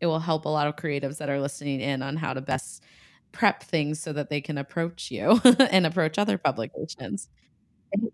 [0.01, 2.85] it will help a lot of creatives that are listening in on how to best
[3.33, 5.41] prep things so that they can approach you
[5.71, 7.29] and approach other publications.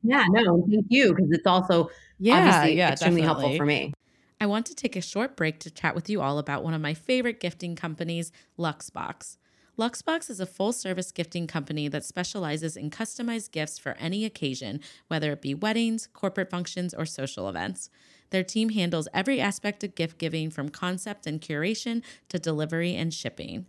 [0.02, 3.42] Yeah, no, thank you because it's also yeah, obviously yeah, extremely definitely.
[3.42, 3.92] helpful for me.
[4.40, 6.80] I want to take a short break to chat with you all about one of
[6.80, 9.36] my favorite gifting companies, Luxbox.
[9.78, 14.80] Luxbox is a full service gifting company that specializes in customized gifts for any occasion,
[15.08, 17.88] whether it be weddings, corporate functions, or social events.
[18.30, 23.14] Their team handles every aspect of gift giving from concept and curation to delivery and
[23.14, 23.66] shipping.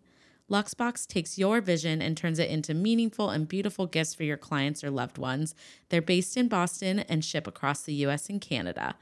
[0.51, 4.83] Luxbox takes your vision and turns it into meaningful and beautiful gifts for your clients
[4.83, 5.55] or loved ones.
[5.87, 8.95] They're based in Boston and ship across the US and Canada.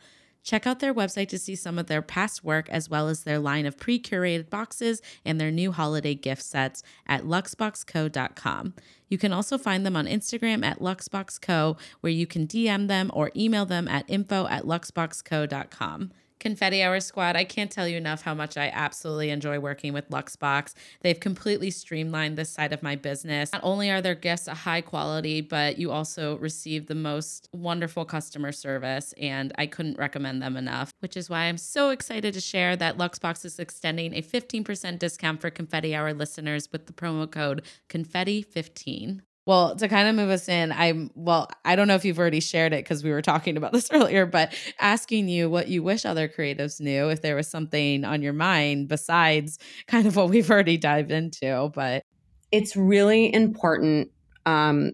[0.44, 3.40] Check out their website to see some of their past work as well as their
[3.40, 8.74] line of pre curated boxes and their new holiday gift sets at luxboxco.com.
[9.08, 13.32] You can also find them on Instagram at luxboxco, where you can DM them or
[13.36, 16.12] email them at info at luxboxco.com.
[16.42, 20.10] Confetti Hour Squad, I can't tell you enough how much I absolutely enjoy working with
[20.10, 20.74] Luxbox.
[21.02, 23.54] They've completely streamlined this side of my business.
[23.54, 28.06] Not only are their gifts a high quality, but you also receive the most wonderful
[28.06, 32.42] customer service, and I couldn't recommend them enough, which is why I'm so excited to
[32.42, 37.30] share that Luxbox is extending a 15% discount for Confetti Hour listeners with the promo
[37.30, 39.22] code Confetti15.
[39.48, 42.42] Well, to kind of move us in, I'm well, I don't know if you've already
[42.42, 46.06] shared it because we were talking about this earlier, but asking you what you wish
[46.06, 50.50] other creatives knew, if there was something on your mind besides kind of what we've
[50.50, 51.72] already dived into.
[51.74, 52.04] But
[52.52, 54.12] it's really important
[54.46, 54.92] um,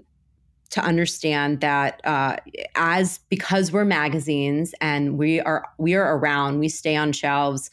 [0.70, 2.38] to understand that uh,
[2.76, 7.70] as because we're magazines and we are we are around, we stay on shelves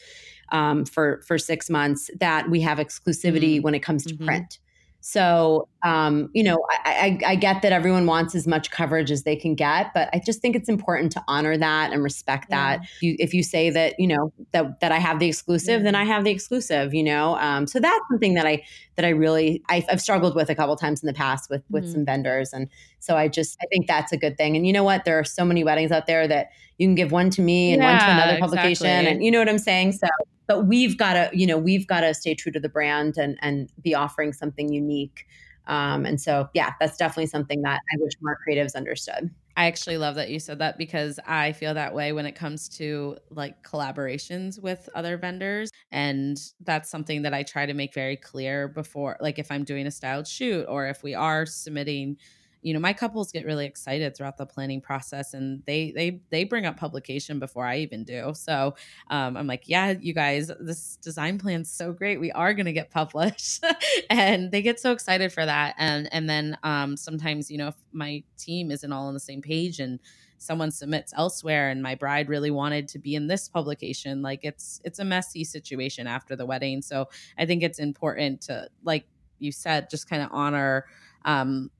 [0.51, 3.62] um, for for six months, that we have exclusivity mm-hmm.
[3.62, 4.27] when it comes to mm-hmm.
[4.27, 4.59] print.
[5.07, 9.25] So, um, you know, I, I, I, get that everyone wants as much coverage as
[9.25, 12.79] they can get, but I just think it's important to honor that and respect yeah.
[12.79, 12.89] that.
[13.03, 15.85] You, if you say that, you know, that that I have the exclusive, yeah.
[15.85, 16.95] then I have the exclusive.
[16.95, 18.63] You know, um, so that's something that I
[18.97, 21.85] that I really I, have struggled with a couple times in the past with with
[21.85, 21.93] mm-hmm.
[21.93, 24.57] some vendors, and so I just I think that's a good thing.
[24.57, 25.05] And you know what?
[25.05, 26.49] There are so many weddings out there that
[26.79, 29.13] you can give one to me and yeah, one to another publication, exactly.
[29.13, 29.93] and you know what I'm saying.
[29.93, 30.09] So
[30.47, 33.39] but we've got to you know we've got to stay true to the brand and
[33.43, 35.27] and be offering something unique.
[35.67, 39.31] Um, and so yeah that's definitely something that i wish more creatives understood.
[39.57, 42.69] I actually love that you said that because i feel that way when it comes
[42.77, 48.17] to like collaborations with other vendors and that's something that i try to make very
[48.17, 52.19] clear before like if i'm doing a styled shoot or if we are submitting
[52.65, 56.45] you know my couples get really excited throughout the planning process and they they they
[56.45, 58.33] bring up publication before i even do.
[58.35, 58.75] So
[59.11, 62.19] um, i'm like yeah you guys this design plan's so great.
[62.19, 63.65] We are going to get published.
[64.11, 65.75] And they get so excited for that.
[65.79, 69.43] And and then um, sometimes you know if my team isn't all on the same
[69.43, 70.01] page and
[70.39, 74.81] someone submits elsewhere and my bride really wanted to be in this publication like it's
[74.85, 76.83] it's a messy situation after the wedding.
[76.83, 77.09] So
[77.39, 79.07] i think it's important to like
[79.39, 80.87] you said just kind of honor
[81.25, 81.71] um,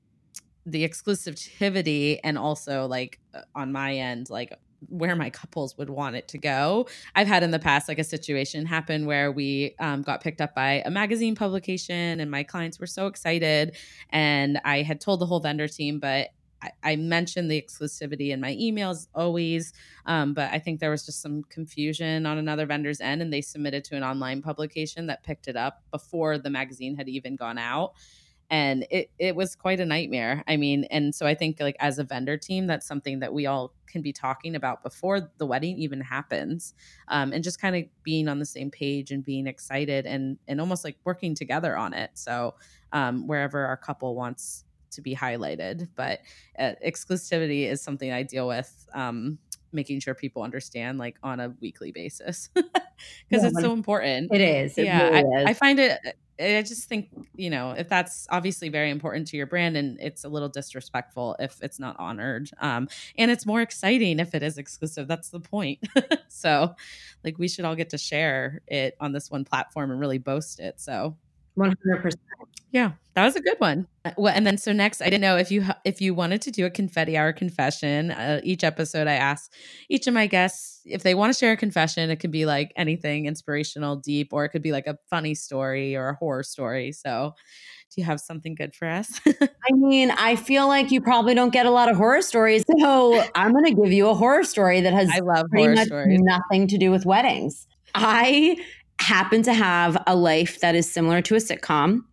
[0.65, 4.51] the exclusivity and also like uh, on my end like
[4.89, 6.87] where my couples would want it to go.
[7.15, 10.53] I've had in the past like a situation happen where we um, got picked up
[10.53, 13.75] by a magazine publication and my clients were so excited.
[14.09, 16.29] And I had told the whole vendor team, but
[16.61, 19.73] I, I mentioned the exclusivity in my emails always.
[20.05, 23.41] Um, but I think there was just some confusion on another vendor's end and they
[23.41, 27.57] submitted to an online publication that picked it up before the magazine had even gone
[27.57, 27.93] out
[28.49, 31.97] and it it was quite a nightmare i mean and so i think like as
[31.97, 35.77] a vendor team that's something that we all can be talking about before the wedding
[35.77, 36.73] even happens
[37.07, 40.59] um, and just kind of being on the same page and being excited and and
[40.59, 42.53] almost like working together on it so
[42.91, 46.19] um, wherever our couple wants to be highlighted but
[46.59, 49.37] uh, exclusivity is something i deal with um,
[49.71, 54.41] making sure people understand like on a weekly basis because yeah, it's so important it
[54.41, 55.45] is it yeah really I, is.
[55.47, 55.99] I find it
[56.39, 60.25] I just think, you know, if that's obviously very important to your brand and it's
[60.25, 62.49] a little disrespectful if it's not honored.
[62.59, 65.07] Um, and it's more exciting if it is exclusive.
[65.07, 65.79] That's the point.
[66.27, 66.75] so,
[67.23, 70.59] like, we should all get to share it on this one platform and really boast
[70.59, 70.79] it.
[70.81, 71.15] So,
[71.57, 72.13] 100%.
[72.71, 73.87] Yeah, that was a good one.
[74.03, 76.51] Uh, well, and then so next, I didn't know if you if you wanted to
[76.51, 78.11] do a confetti hour confession.
[78.11, 79.49] Uh, each episode, I ask
[79.89, 82.09] each of my guests if they want to share a confession.
[82.09, 85.95] It could be like anything inspirational, deep, or it could be like a funny story
[85.95, 86.91] or a horror story.
[86.91, 87.33] So,
[87.95, 89.21] do you have something good for us?
[89.25, 93.23] I mean, I feel like you probably don't get a lot of horror stories, so
[93.35, 96.19] I'm going to give you a horror story that has I love pretty much stories.
[96.21, 97.67] nothing to do with weddings.
[97.93, 98.57] I
[99.05, 102.03] happen to have a life that is similar to a sitcom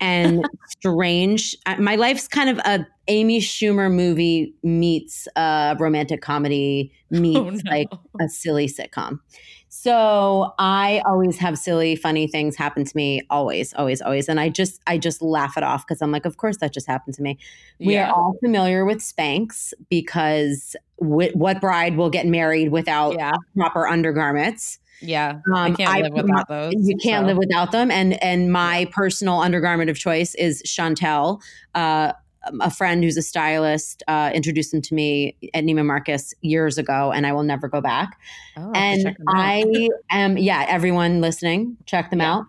[0.00, 1.56] and strange.
[1.66, 7.38] Uh, my life's kind of a Amy Schumer movie meets a romantic comedy oh, meets
[7.38, 7.70] oh, no.
[7.70, 7.88] like
[8.20, 9.20] a silly sitcom.
[9.68, 13.22] So I always have silly, funny things happen to me.
[13.28, 16.36] Always, always, always, and I just, I just laugh it off because I'm like, of
[16.36, 17.38] course that just happened to me.
[17.80, 18.08] We yeah.
[18.08, 23.32] are all familiar with Spanx because wh- what bride will get married without yeah.
[23.56, 24.78] proper undergarments?
[25.00, 26.74] Yeah, um, I can't I, live without those.
[26.76, 27.26] You can't so.
[27.28, 27.90] live without them.
[27.90, 31.40] And and my personal undergarment of choice is Chantelle.
[31.74, 32.12] Uh,
[32.60, 37.12] a friend who's a stylist uh, introduced them to me at Neiman Marcus years ago,
[37.12, 38.18] and I will never go back.
[38.56, 42.34] Oh, and I am, yeah, everyone listening, check them yeah.
[42.34, 42.46] out.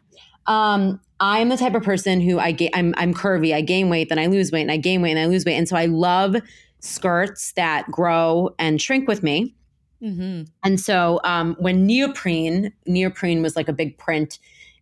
[0.47, 3.53] Um, I'm the type of person who I ga- I'm I'm curvy.
[3.53, 5.55] I gain weight, then I lose weight, and I gain weight, and I lose weight.
[5.55, 6.35] And so I love
[6.81, 9.55] skirts that grow and shrink with me.
[10.06, 10.43] Mm-hmm.
[10.64, 14.39] And so um, when neoprene, neoprene was like a big print,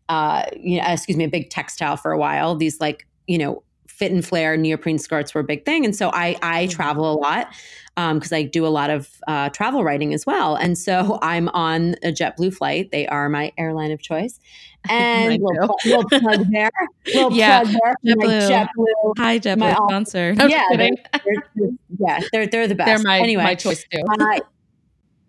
[0.09, 2.55] uh, you know, excuse me, a big textile for a while.
[2.55, 6.09] These like you know fit and flare neoprene skirts were a big thing, and so
[6.09, 6.71] I I mm-hmm.
[6.71, 7.47] travel a lot
[7.95, 10.55] because um, I do a lot of uh, travel writing as well.
[10.55, 12.91] And so I'm on a JetBlue flight.
[12.91, 14.39] They are my airline of choice.
[14.89, 16.69] And we'll, we'll, plug there.
[17.13, 17.63] We'll yeah.
[17.63, 18.15] plug there.
[18.15, 18.49] JetBlue.
[18.49, 19.13] JetBlue.
[19.17, 20.35] Hi, JetBlue my, sponsor.
[20.37, 20.89] Yeah, they're,
[21.23, 22.87] they're, yeah, they're they're the best.
[22.87, 24.03] They're my anyway, my choice too.
[24.19, 24.39] Uh,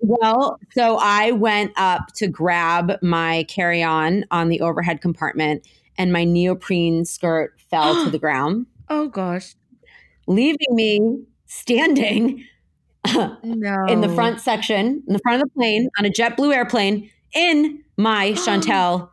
[0.06, 6.12] well, so I went up to grab my carry on on the overhead compartment, and
[6.12, 8.66] my neoprene skirt fell to the ground.
[8.88, 9.54] Oh gosh,
[10.26, 12.44] leaving me standing
[13.14, 13.86] no.
[13.88, 17.82] in the front section, in the front of the plane on a JetBlue airplane in
[17.96, 19.10] my Chantelle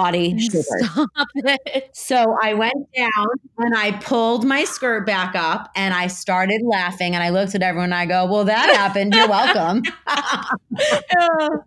[0.00, 1.90] body Stop it.
[1.92, 3.26] So I went down
[3.58, 7.62] and I pulled my skirt back up and I started laughing and I looked at
[7.62, 9.14] everyone and I go, Well, that happened.
[9.14, 9.82] You're welcome.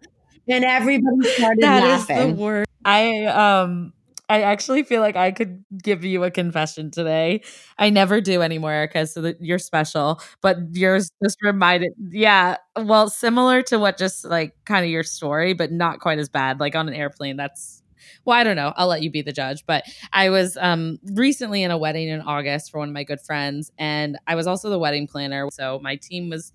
[0.48, 2.18] and everybody started that laughing.
[2.18, 2.66] Is the word.
[2.86, 3.94] I um
[4.30, 7.44] I actually feel like I could give you a confession today.
[7.78, 10.22] I never do anymore, Erica, so that you're special.
[10.42, 15.54] But yours just reminded, yeah, well, similar to what just like kind of your story,
[15.54, 16.60] but not quite as bad.
[16.60, 17.83] Like on an airplane, that's
[18.26, 18.74] well, I don't know.
[18.76, 19.66] I'll let you be the judge.
[19.66, 23.22] But I was um, recently in a wedding in August for one of my good
[23.22, 25.50] friends, and I was also the wedding planner.
[25.52, 26.54] So my team was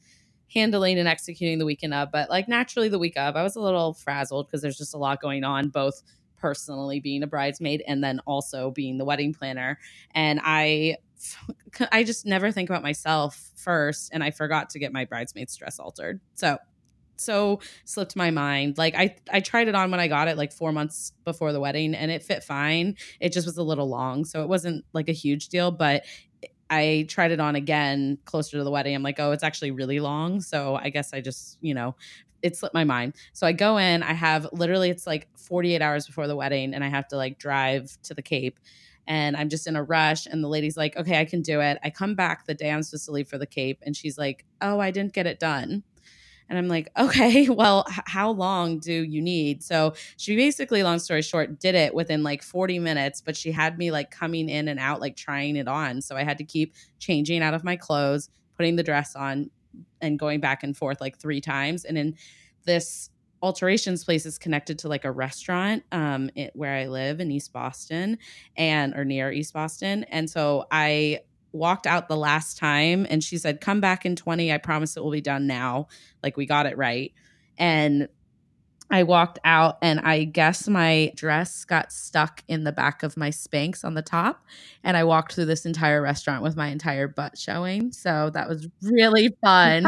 [0.53, 3.61] handling and executing the weekend of, but like naturally the week of, I was a
[3.61, 6.03] little frazzled because there's just a lot going on, both
[6.39, 9.79] personally being a bridesmaid and then also being the wedding planner.
[10.15, 10.97] And I
[11.93, 15.79] I just never think about myself first and I forgot to get my bridesmaid's dress
[15.79, 16.21] altered.
[16.35, 16.59] So
[17.21, 18.79] so slipped my mind.
[18.79, 21.61] Like I I tried it on when I got it like 4 months before the
[21.61, 22.97] wedding and it fit fine.
[23.21, 26.05] It just was a little long, so it wasn't like a huge deal, but
[26.71, 28.95] I tried it on again closer to the wedding.
[28.95, 31.97] I'm like, "Oh, it's actually really long." So I guess I just, you know,
[32.43, 33.15] it slipped my mind.
[33.33, 36.85] So I go in, I have literally it's like 48 hours before the wedding and
[36.85, 38.59] I have to like drive to the Cape
[39.07, 41.79] and I'm just in a rush and the lady's like, "Okay, I can do it."
[41.83, 44.45] I come back the day I'm supposed to leave for the Cape and she's like,
[44.61, 45.83] "Oh, I didn't get it done."
[46.49, 49.63] And I'm like, okay, well, how long do you need?
[49.63, 53.79] So she basically, long story short, did it within like 40 minutes, but she had
[53.79, 56.01] me like coming in and out, like trying it on.
[56.01, 59.51] So I had to keep changing out of my clothes, putting the dress on,
[60.01, 61.85] and going back and forth like three times.
[61.85, 62.17] And in
[62.65, 63.11] this
[63.43, 67.53] alterations place is connected to like a restaurant um it, where i live in east
[67.53, 68.19] boston
[68.57, 71.21] and or near east boston and so i
[71.53, 75.03] walked out the last time and she said come back in 20 i promise it
[75.03, 75.89] will be done now.
[76.23, 77.13] Like we got it right.
[77.57, 78.09] And
[78.91, 83.29] I walked out and I guess my dress got stuck in the back of my
[83.29, 84.43] Spanx on the top.
[84.83, 87.93] And I walked through this entire restaurant with my entire butt showing.
[87.93, 89.85] So that was really fun.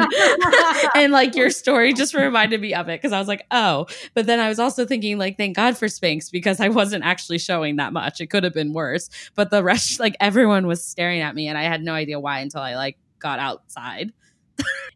[0.94, 3.86] and like your story just reminded me of it because I was like, oh.
[4.14, 7.38] But then I was also thinking, like, thank God for Spanx because I wasn't actually
[7.38, 8.20] showing that much.
[8.20, 9.08] It could have been worse.
[9.34, 12.40] But the rest, like, everyone was staring at me and I had no idea why
[12.40, 14.12] until I like got outside.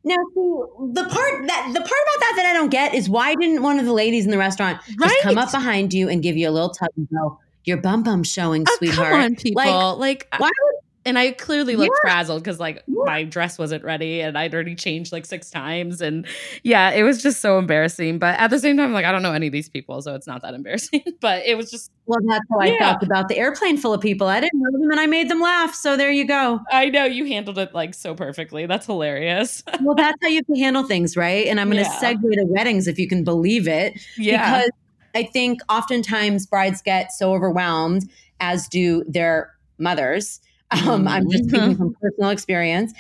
[0.07, 3.62] Now, the part that the part about that that I don't get is why didn't
[3.62, 6.49] one of the ladies in the restaurant just come up behind you and give you
[6.49, 9.97] a little tug and go, "Your bum bum showing, oh, sweetheart." Come on, people!
[9.97, 12.11] Like, like why would and I clearly looked yeah.
[12.11, 13.02] frazzled because like yeah.
[13.05, 16.00] my dress wasn't ready and I'd already changed like six times.
[16.00, 16.26] And
[16.62, 18.18] yeah, it was just so embarrassing.
[18.18, 20.26] But at the same time, like I don't know any of these people, so it's
[20.26, 21.02] not that embarrassing.
[21.20, 22.74] but it was just Well, that's how yeah.
[22.74, 24.26] I felt about the airplane full of people.
[24.26, 25.74] I didn't know them and I made them laugh.
[25.74, 26.61] So there you go.
[26.70, 28.66] I know you handled it like so perfectly.
[28.66, 29.62] That's hilarious.
[29.82, 31.46] well, that's how you can handle things, right?
[31.46, 33.98] And I'm gonna segue to weddings if you can believe it.
[34.16, 34.59] Yeah.
[34.59, 34.70] Because
[35.14, 40.40] I think oftentimes brides get so overwhelmed, as do their mothers
[40.87, 41.79] um, I'm just speaking mm-hmm.
[41.79, 42.93] from personal experience,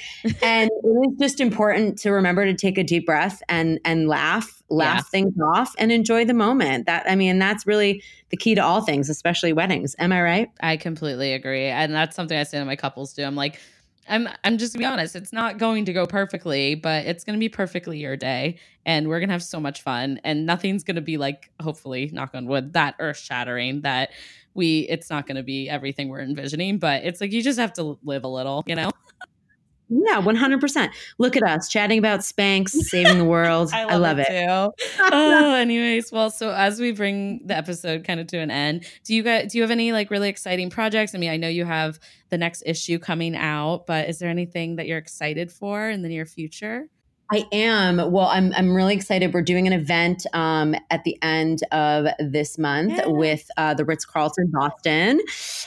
[0.42, 4.62] and it is just important to remember to take a deep breath and and laugh,
[4.68, 5.02] laugh yeah.
[5.02, 6.86] things off, and enjoy the moment.
[6.86, 9.94] That I mean, that's really the key to all things, especially weddings.
[9.98, 10.50] Am I right?
[10.60, 13.22] I completely agree, and that's something I say to my couples too.
[13.22, 13.58] I'm like,
[14.08, 17.38] I'm I'm just to be honest, it's not going to go perfectly, but it's going
[17.38, 20.84] to be perfectly your day and we're going to have so much fun and nothing's
[20.84, 24.10] going to be like hopefully knock on wood that earth shattering that
[24.54, 27.72] we it's not going to be everything we're envisioning, but it's like you just have
[27.74, 28.90] to live a little, you know.
[29.88, 30.90] Yeah, 100%.
[31.18, 33.70] Look at us chatting about Spanx, saving the world.
[33.72, 34.46] I love, I love it, it.
[34.46, 34.72] too.
[35.12, 39.14] oh, anyways, well, so as we bring the episode kind of to an end, do
[39.14, 41.14] you guys do you have any like really exciting projects?
[41.14, 41.98] I mean, I know you have
[42.30, 46.08] the next issue coming out, but is there anything that you're excited for in the
[46.08, 46.88] near future?
[47.32, 47.96] I am.
[48.12, 49.32] Well, I'm I'm really excited.
[49.32, 53.06] We're doing an event um, at the end of this month yeah.
[53.06, 55.20] with uh, the Ritz Carlton Boston,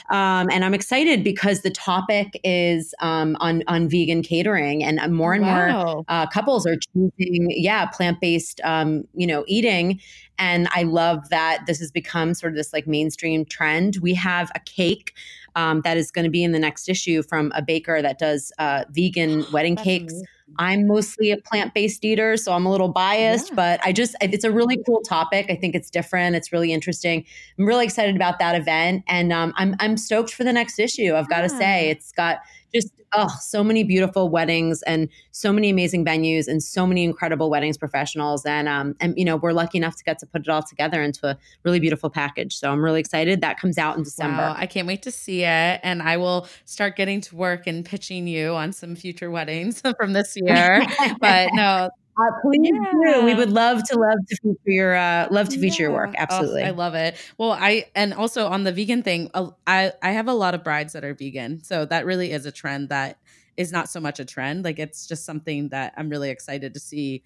[0.08, 5.32] um, and I'm excited because the topic is um, on on vegan catering, and more
[5.32, 5.94] and wow.
[5.94, 10.00] more uh, couples are choosing, yeah, plant based, um, you know, eating.
[10.38, 13.96] And I love that this has become sort of this like mainstream trend.
[14.00, 15.12] We have a cake
[15.56, 18.52] um, that is going to be in the next issue from a baker that does
[18.60, 20.12] uh, vegan wedding cakes.
[20.12, 20.26] Amazing
[20.56, 23.54] I'm mostly a plant based eater, so I'm a little biased, yeah.
[23.54, 25.46] but I just, it's a really cool topic.
[25.48, 26.34] I think it's different.
[26.36, 27.24] It's really interesting.
[27.58, 29.04] I'm really excited about that event.
[29.06, 31.14] And um, I'm, I'm stoked for the next issue.
[31.14, 32.38] I've got to say, it's got
[32.74, 37.50] just oh so many beautiful weddings and so many amazing venues and so many incredible
[37.50, 38.44] weddings professionals.
[38.44, 41.02] And um and you know we're lucky enough to get to put it all together
[41.02, 42.56] into a really beautiful package.
[42.56, 43.40] So i'm really excited.
[43.40, 44.42] That comes out in december.
[44.42, 45.80] Wow, i can't wait to see it.
[45.82, 50.12] And i will start getting to work and pitching you on some future weddings from
[50.12, 50.84] this year.
[51.20, 53.14] But no uh, please yeah.
[53.14, 53.24] do.
[53.24, 55.88] We would love to love to feature your uh, love to feature yeah.
[55.88, 56.14] your work.
[56.16, 57.16] Absolutely, oh, I love it.
[57.36, 60.64] Well, I and also on the vegan thing, uh, I I have a lot of
[60.64, 63.18] brides that are vegan, so that really is a trend that
[63.56, 64.64] is not so much a trend.
[64.64, 67.22] Like it's just something that I'm really excited to see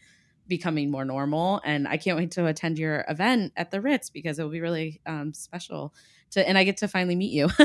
[0.49, 4.39] becoming more normal, and I can't wait to attend your event at the Ritz because
[4.39, 5.95] it will be really um, special
[6.33, 7.49] to, and I get to finally meet you.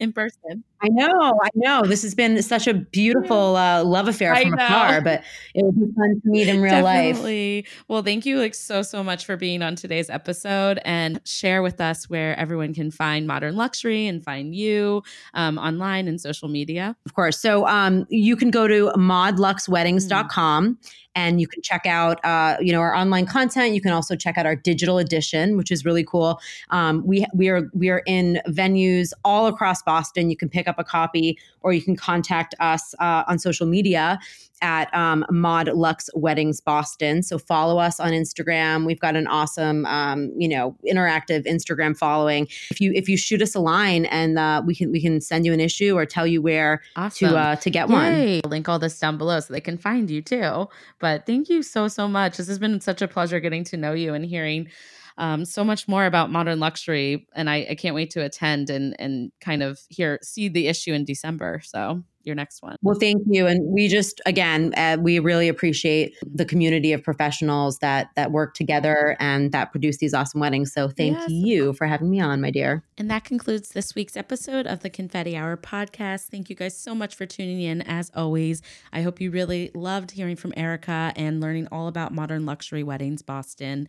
[0.00, 0.64] in person.
[0.82, 1.82] I know, I know.
[1.82, 5.92] This has been such a beautiful uh, love affair from afar, but it would be
[5.94, 7.62] fun to meet in real Definitely.
[7.62, 7.84] life.
[7.88, 11.80] Well, thank you like so so much for being on today's episode and share with
[11.80, 15.02] us where everyone can find modern luxury and find you
[15.32, 16.96] um, online and social media.
[17.06, 17.40] Of course.
[17.40, 20.64] So um, you can go to modluxweddings.com.
[20.64, 24.16] Mm-hmm and you can check out uh, you know our online content you can also
[24.16, 26.40] check out our digital edition which is really cool
[26.70, 30.30] um, we we are we are in venues all across Boston.
[30.30, 34.18] You can pick up a copy or you can contact us uh, on social media
[34.62, 37.22] at um, Mod Lux Weddings Boston.
[37.22, 38.86] So follow us on Instagram.
[38.86, 42.46] We've got an awesome, um, you know, interactive Instagram following.
[42.70, 45.44] If you if you shoot us a line and uh, we can we can send
[45.44, 47.30] you an issue or tell you where awesome.
[47.30, 47.94] to uh, to get Yay.
[47.94, 48.40] one.
[48.44, 50.68] I'll link all this down below so they can find you too.
[51.04, 52.38] But thank you so so much.
[52.38, 54.70] This has been such a pleasure getting to know you and hearing
[55.16, 58.96] um, so much more about modern luxury, and I, I can't wait to attend and
[58.98, 61.60] and kind of hear see the issue in December.
[61.64, 62.76] So your next one.
[62.82, 67.78] Well, thank you, and we just again uh, we really appreciate the community of professionals
[67.78, 70.72] that that work together and that produce these awesome weddings.
[70.72, 71.30] So thank yes.
[71.30, 72.82] you for having me on, my dear.
[72.98, 76.26] And that concludes this week's episode of the Confetti Hour podcast.
[76.26, 77.82] Thank you guys so much for tuning in.
[77.82, 78.62] As always,
[78.92, 83.22] I hope you really loved hearing from Erica and learning all about modern luxury weddings,
[83.22, 83.88] Boston.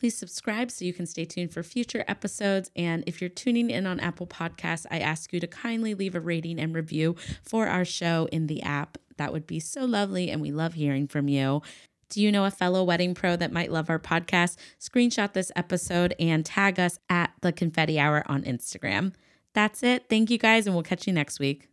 [0.00, 2.70] Please subscribe so you can stay tuned for future episodes.
[2.74, 6.20] And if you're tuning in on Apple Podcasts, I ask you to kindly leave a
[6.20, 8.96] rating and review for our show in the app.
[9.18, 11.60] That would be so lovely, and we love hearing from you.
[12.08, 14.56] Do you know a fellow wedding pro that might love our podcast?
[14.80, 19.12] Screenshot this episode and tag us at the Confetti Hour on Instagram.
[19.52, 20.06] That's it.
[20.08, 21.69] Thank you guys, and we'll catch you next week.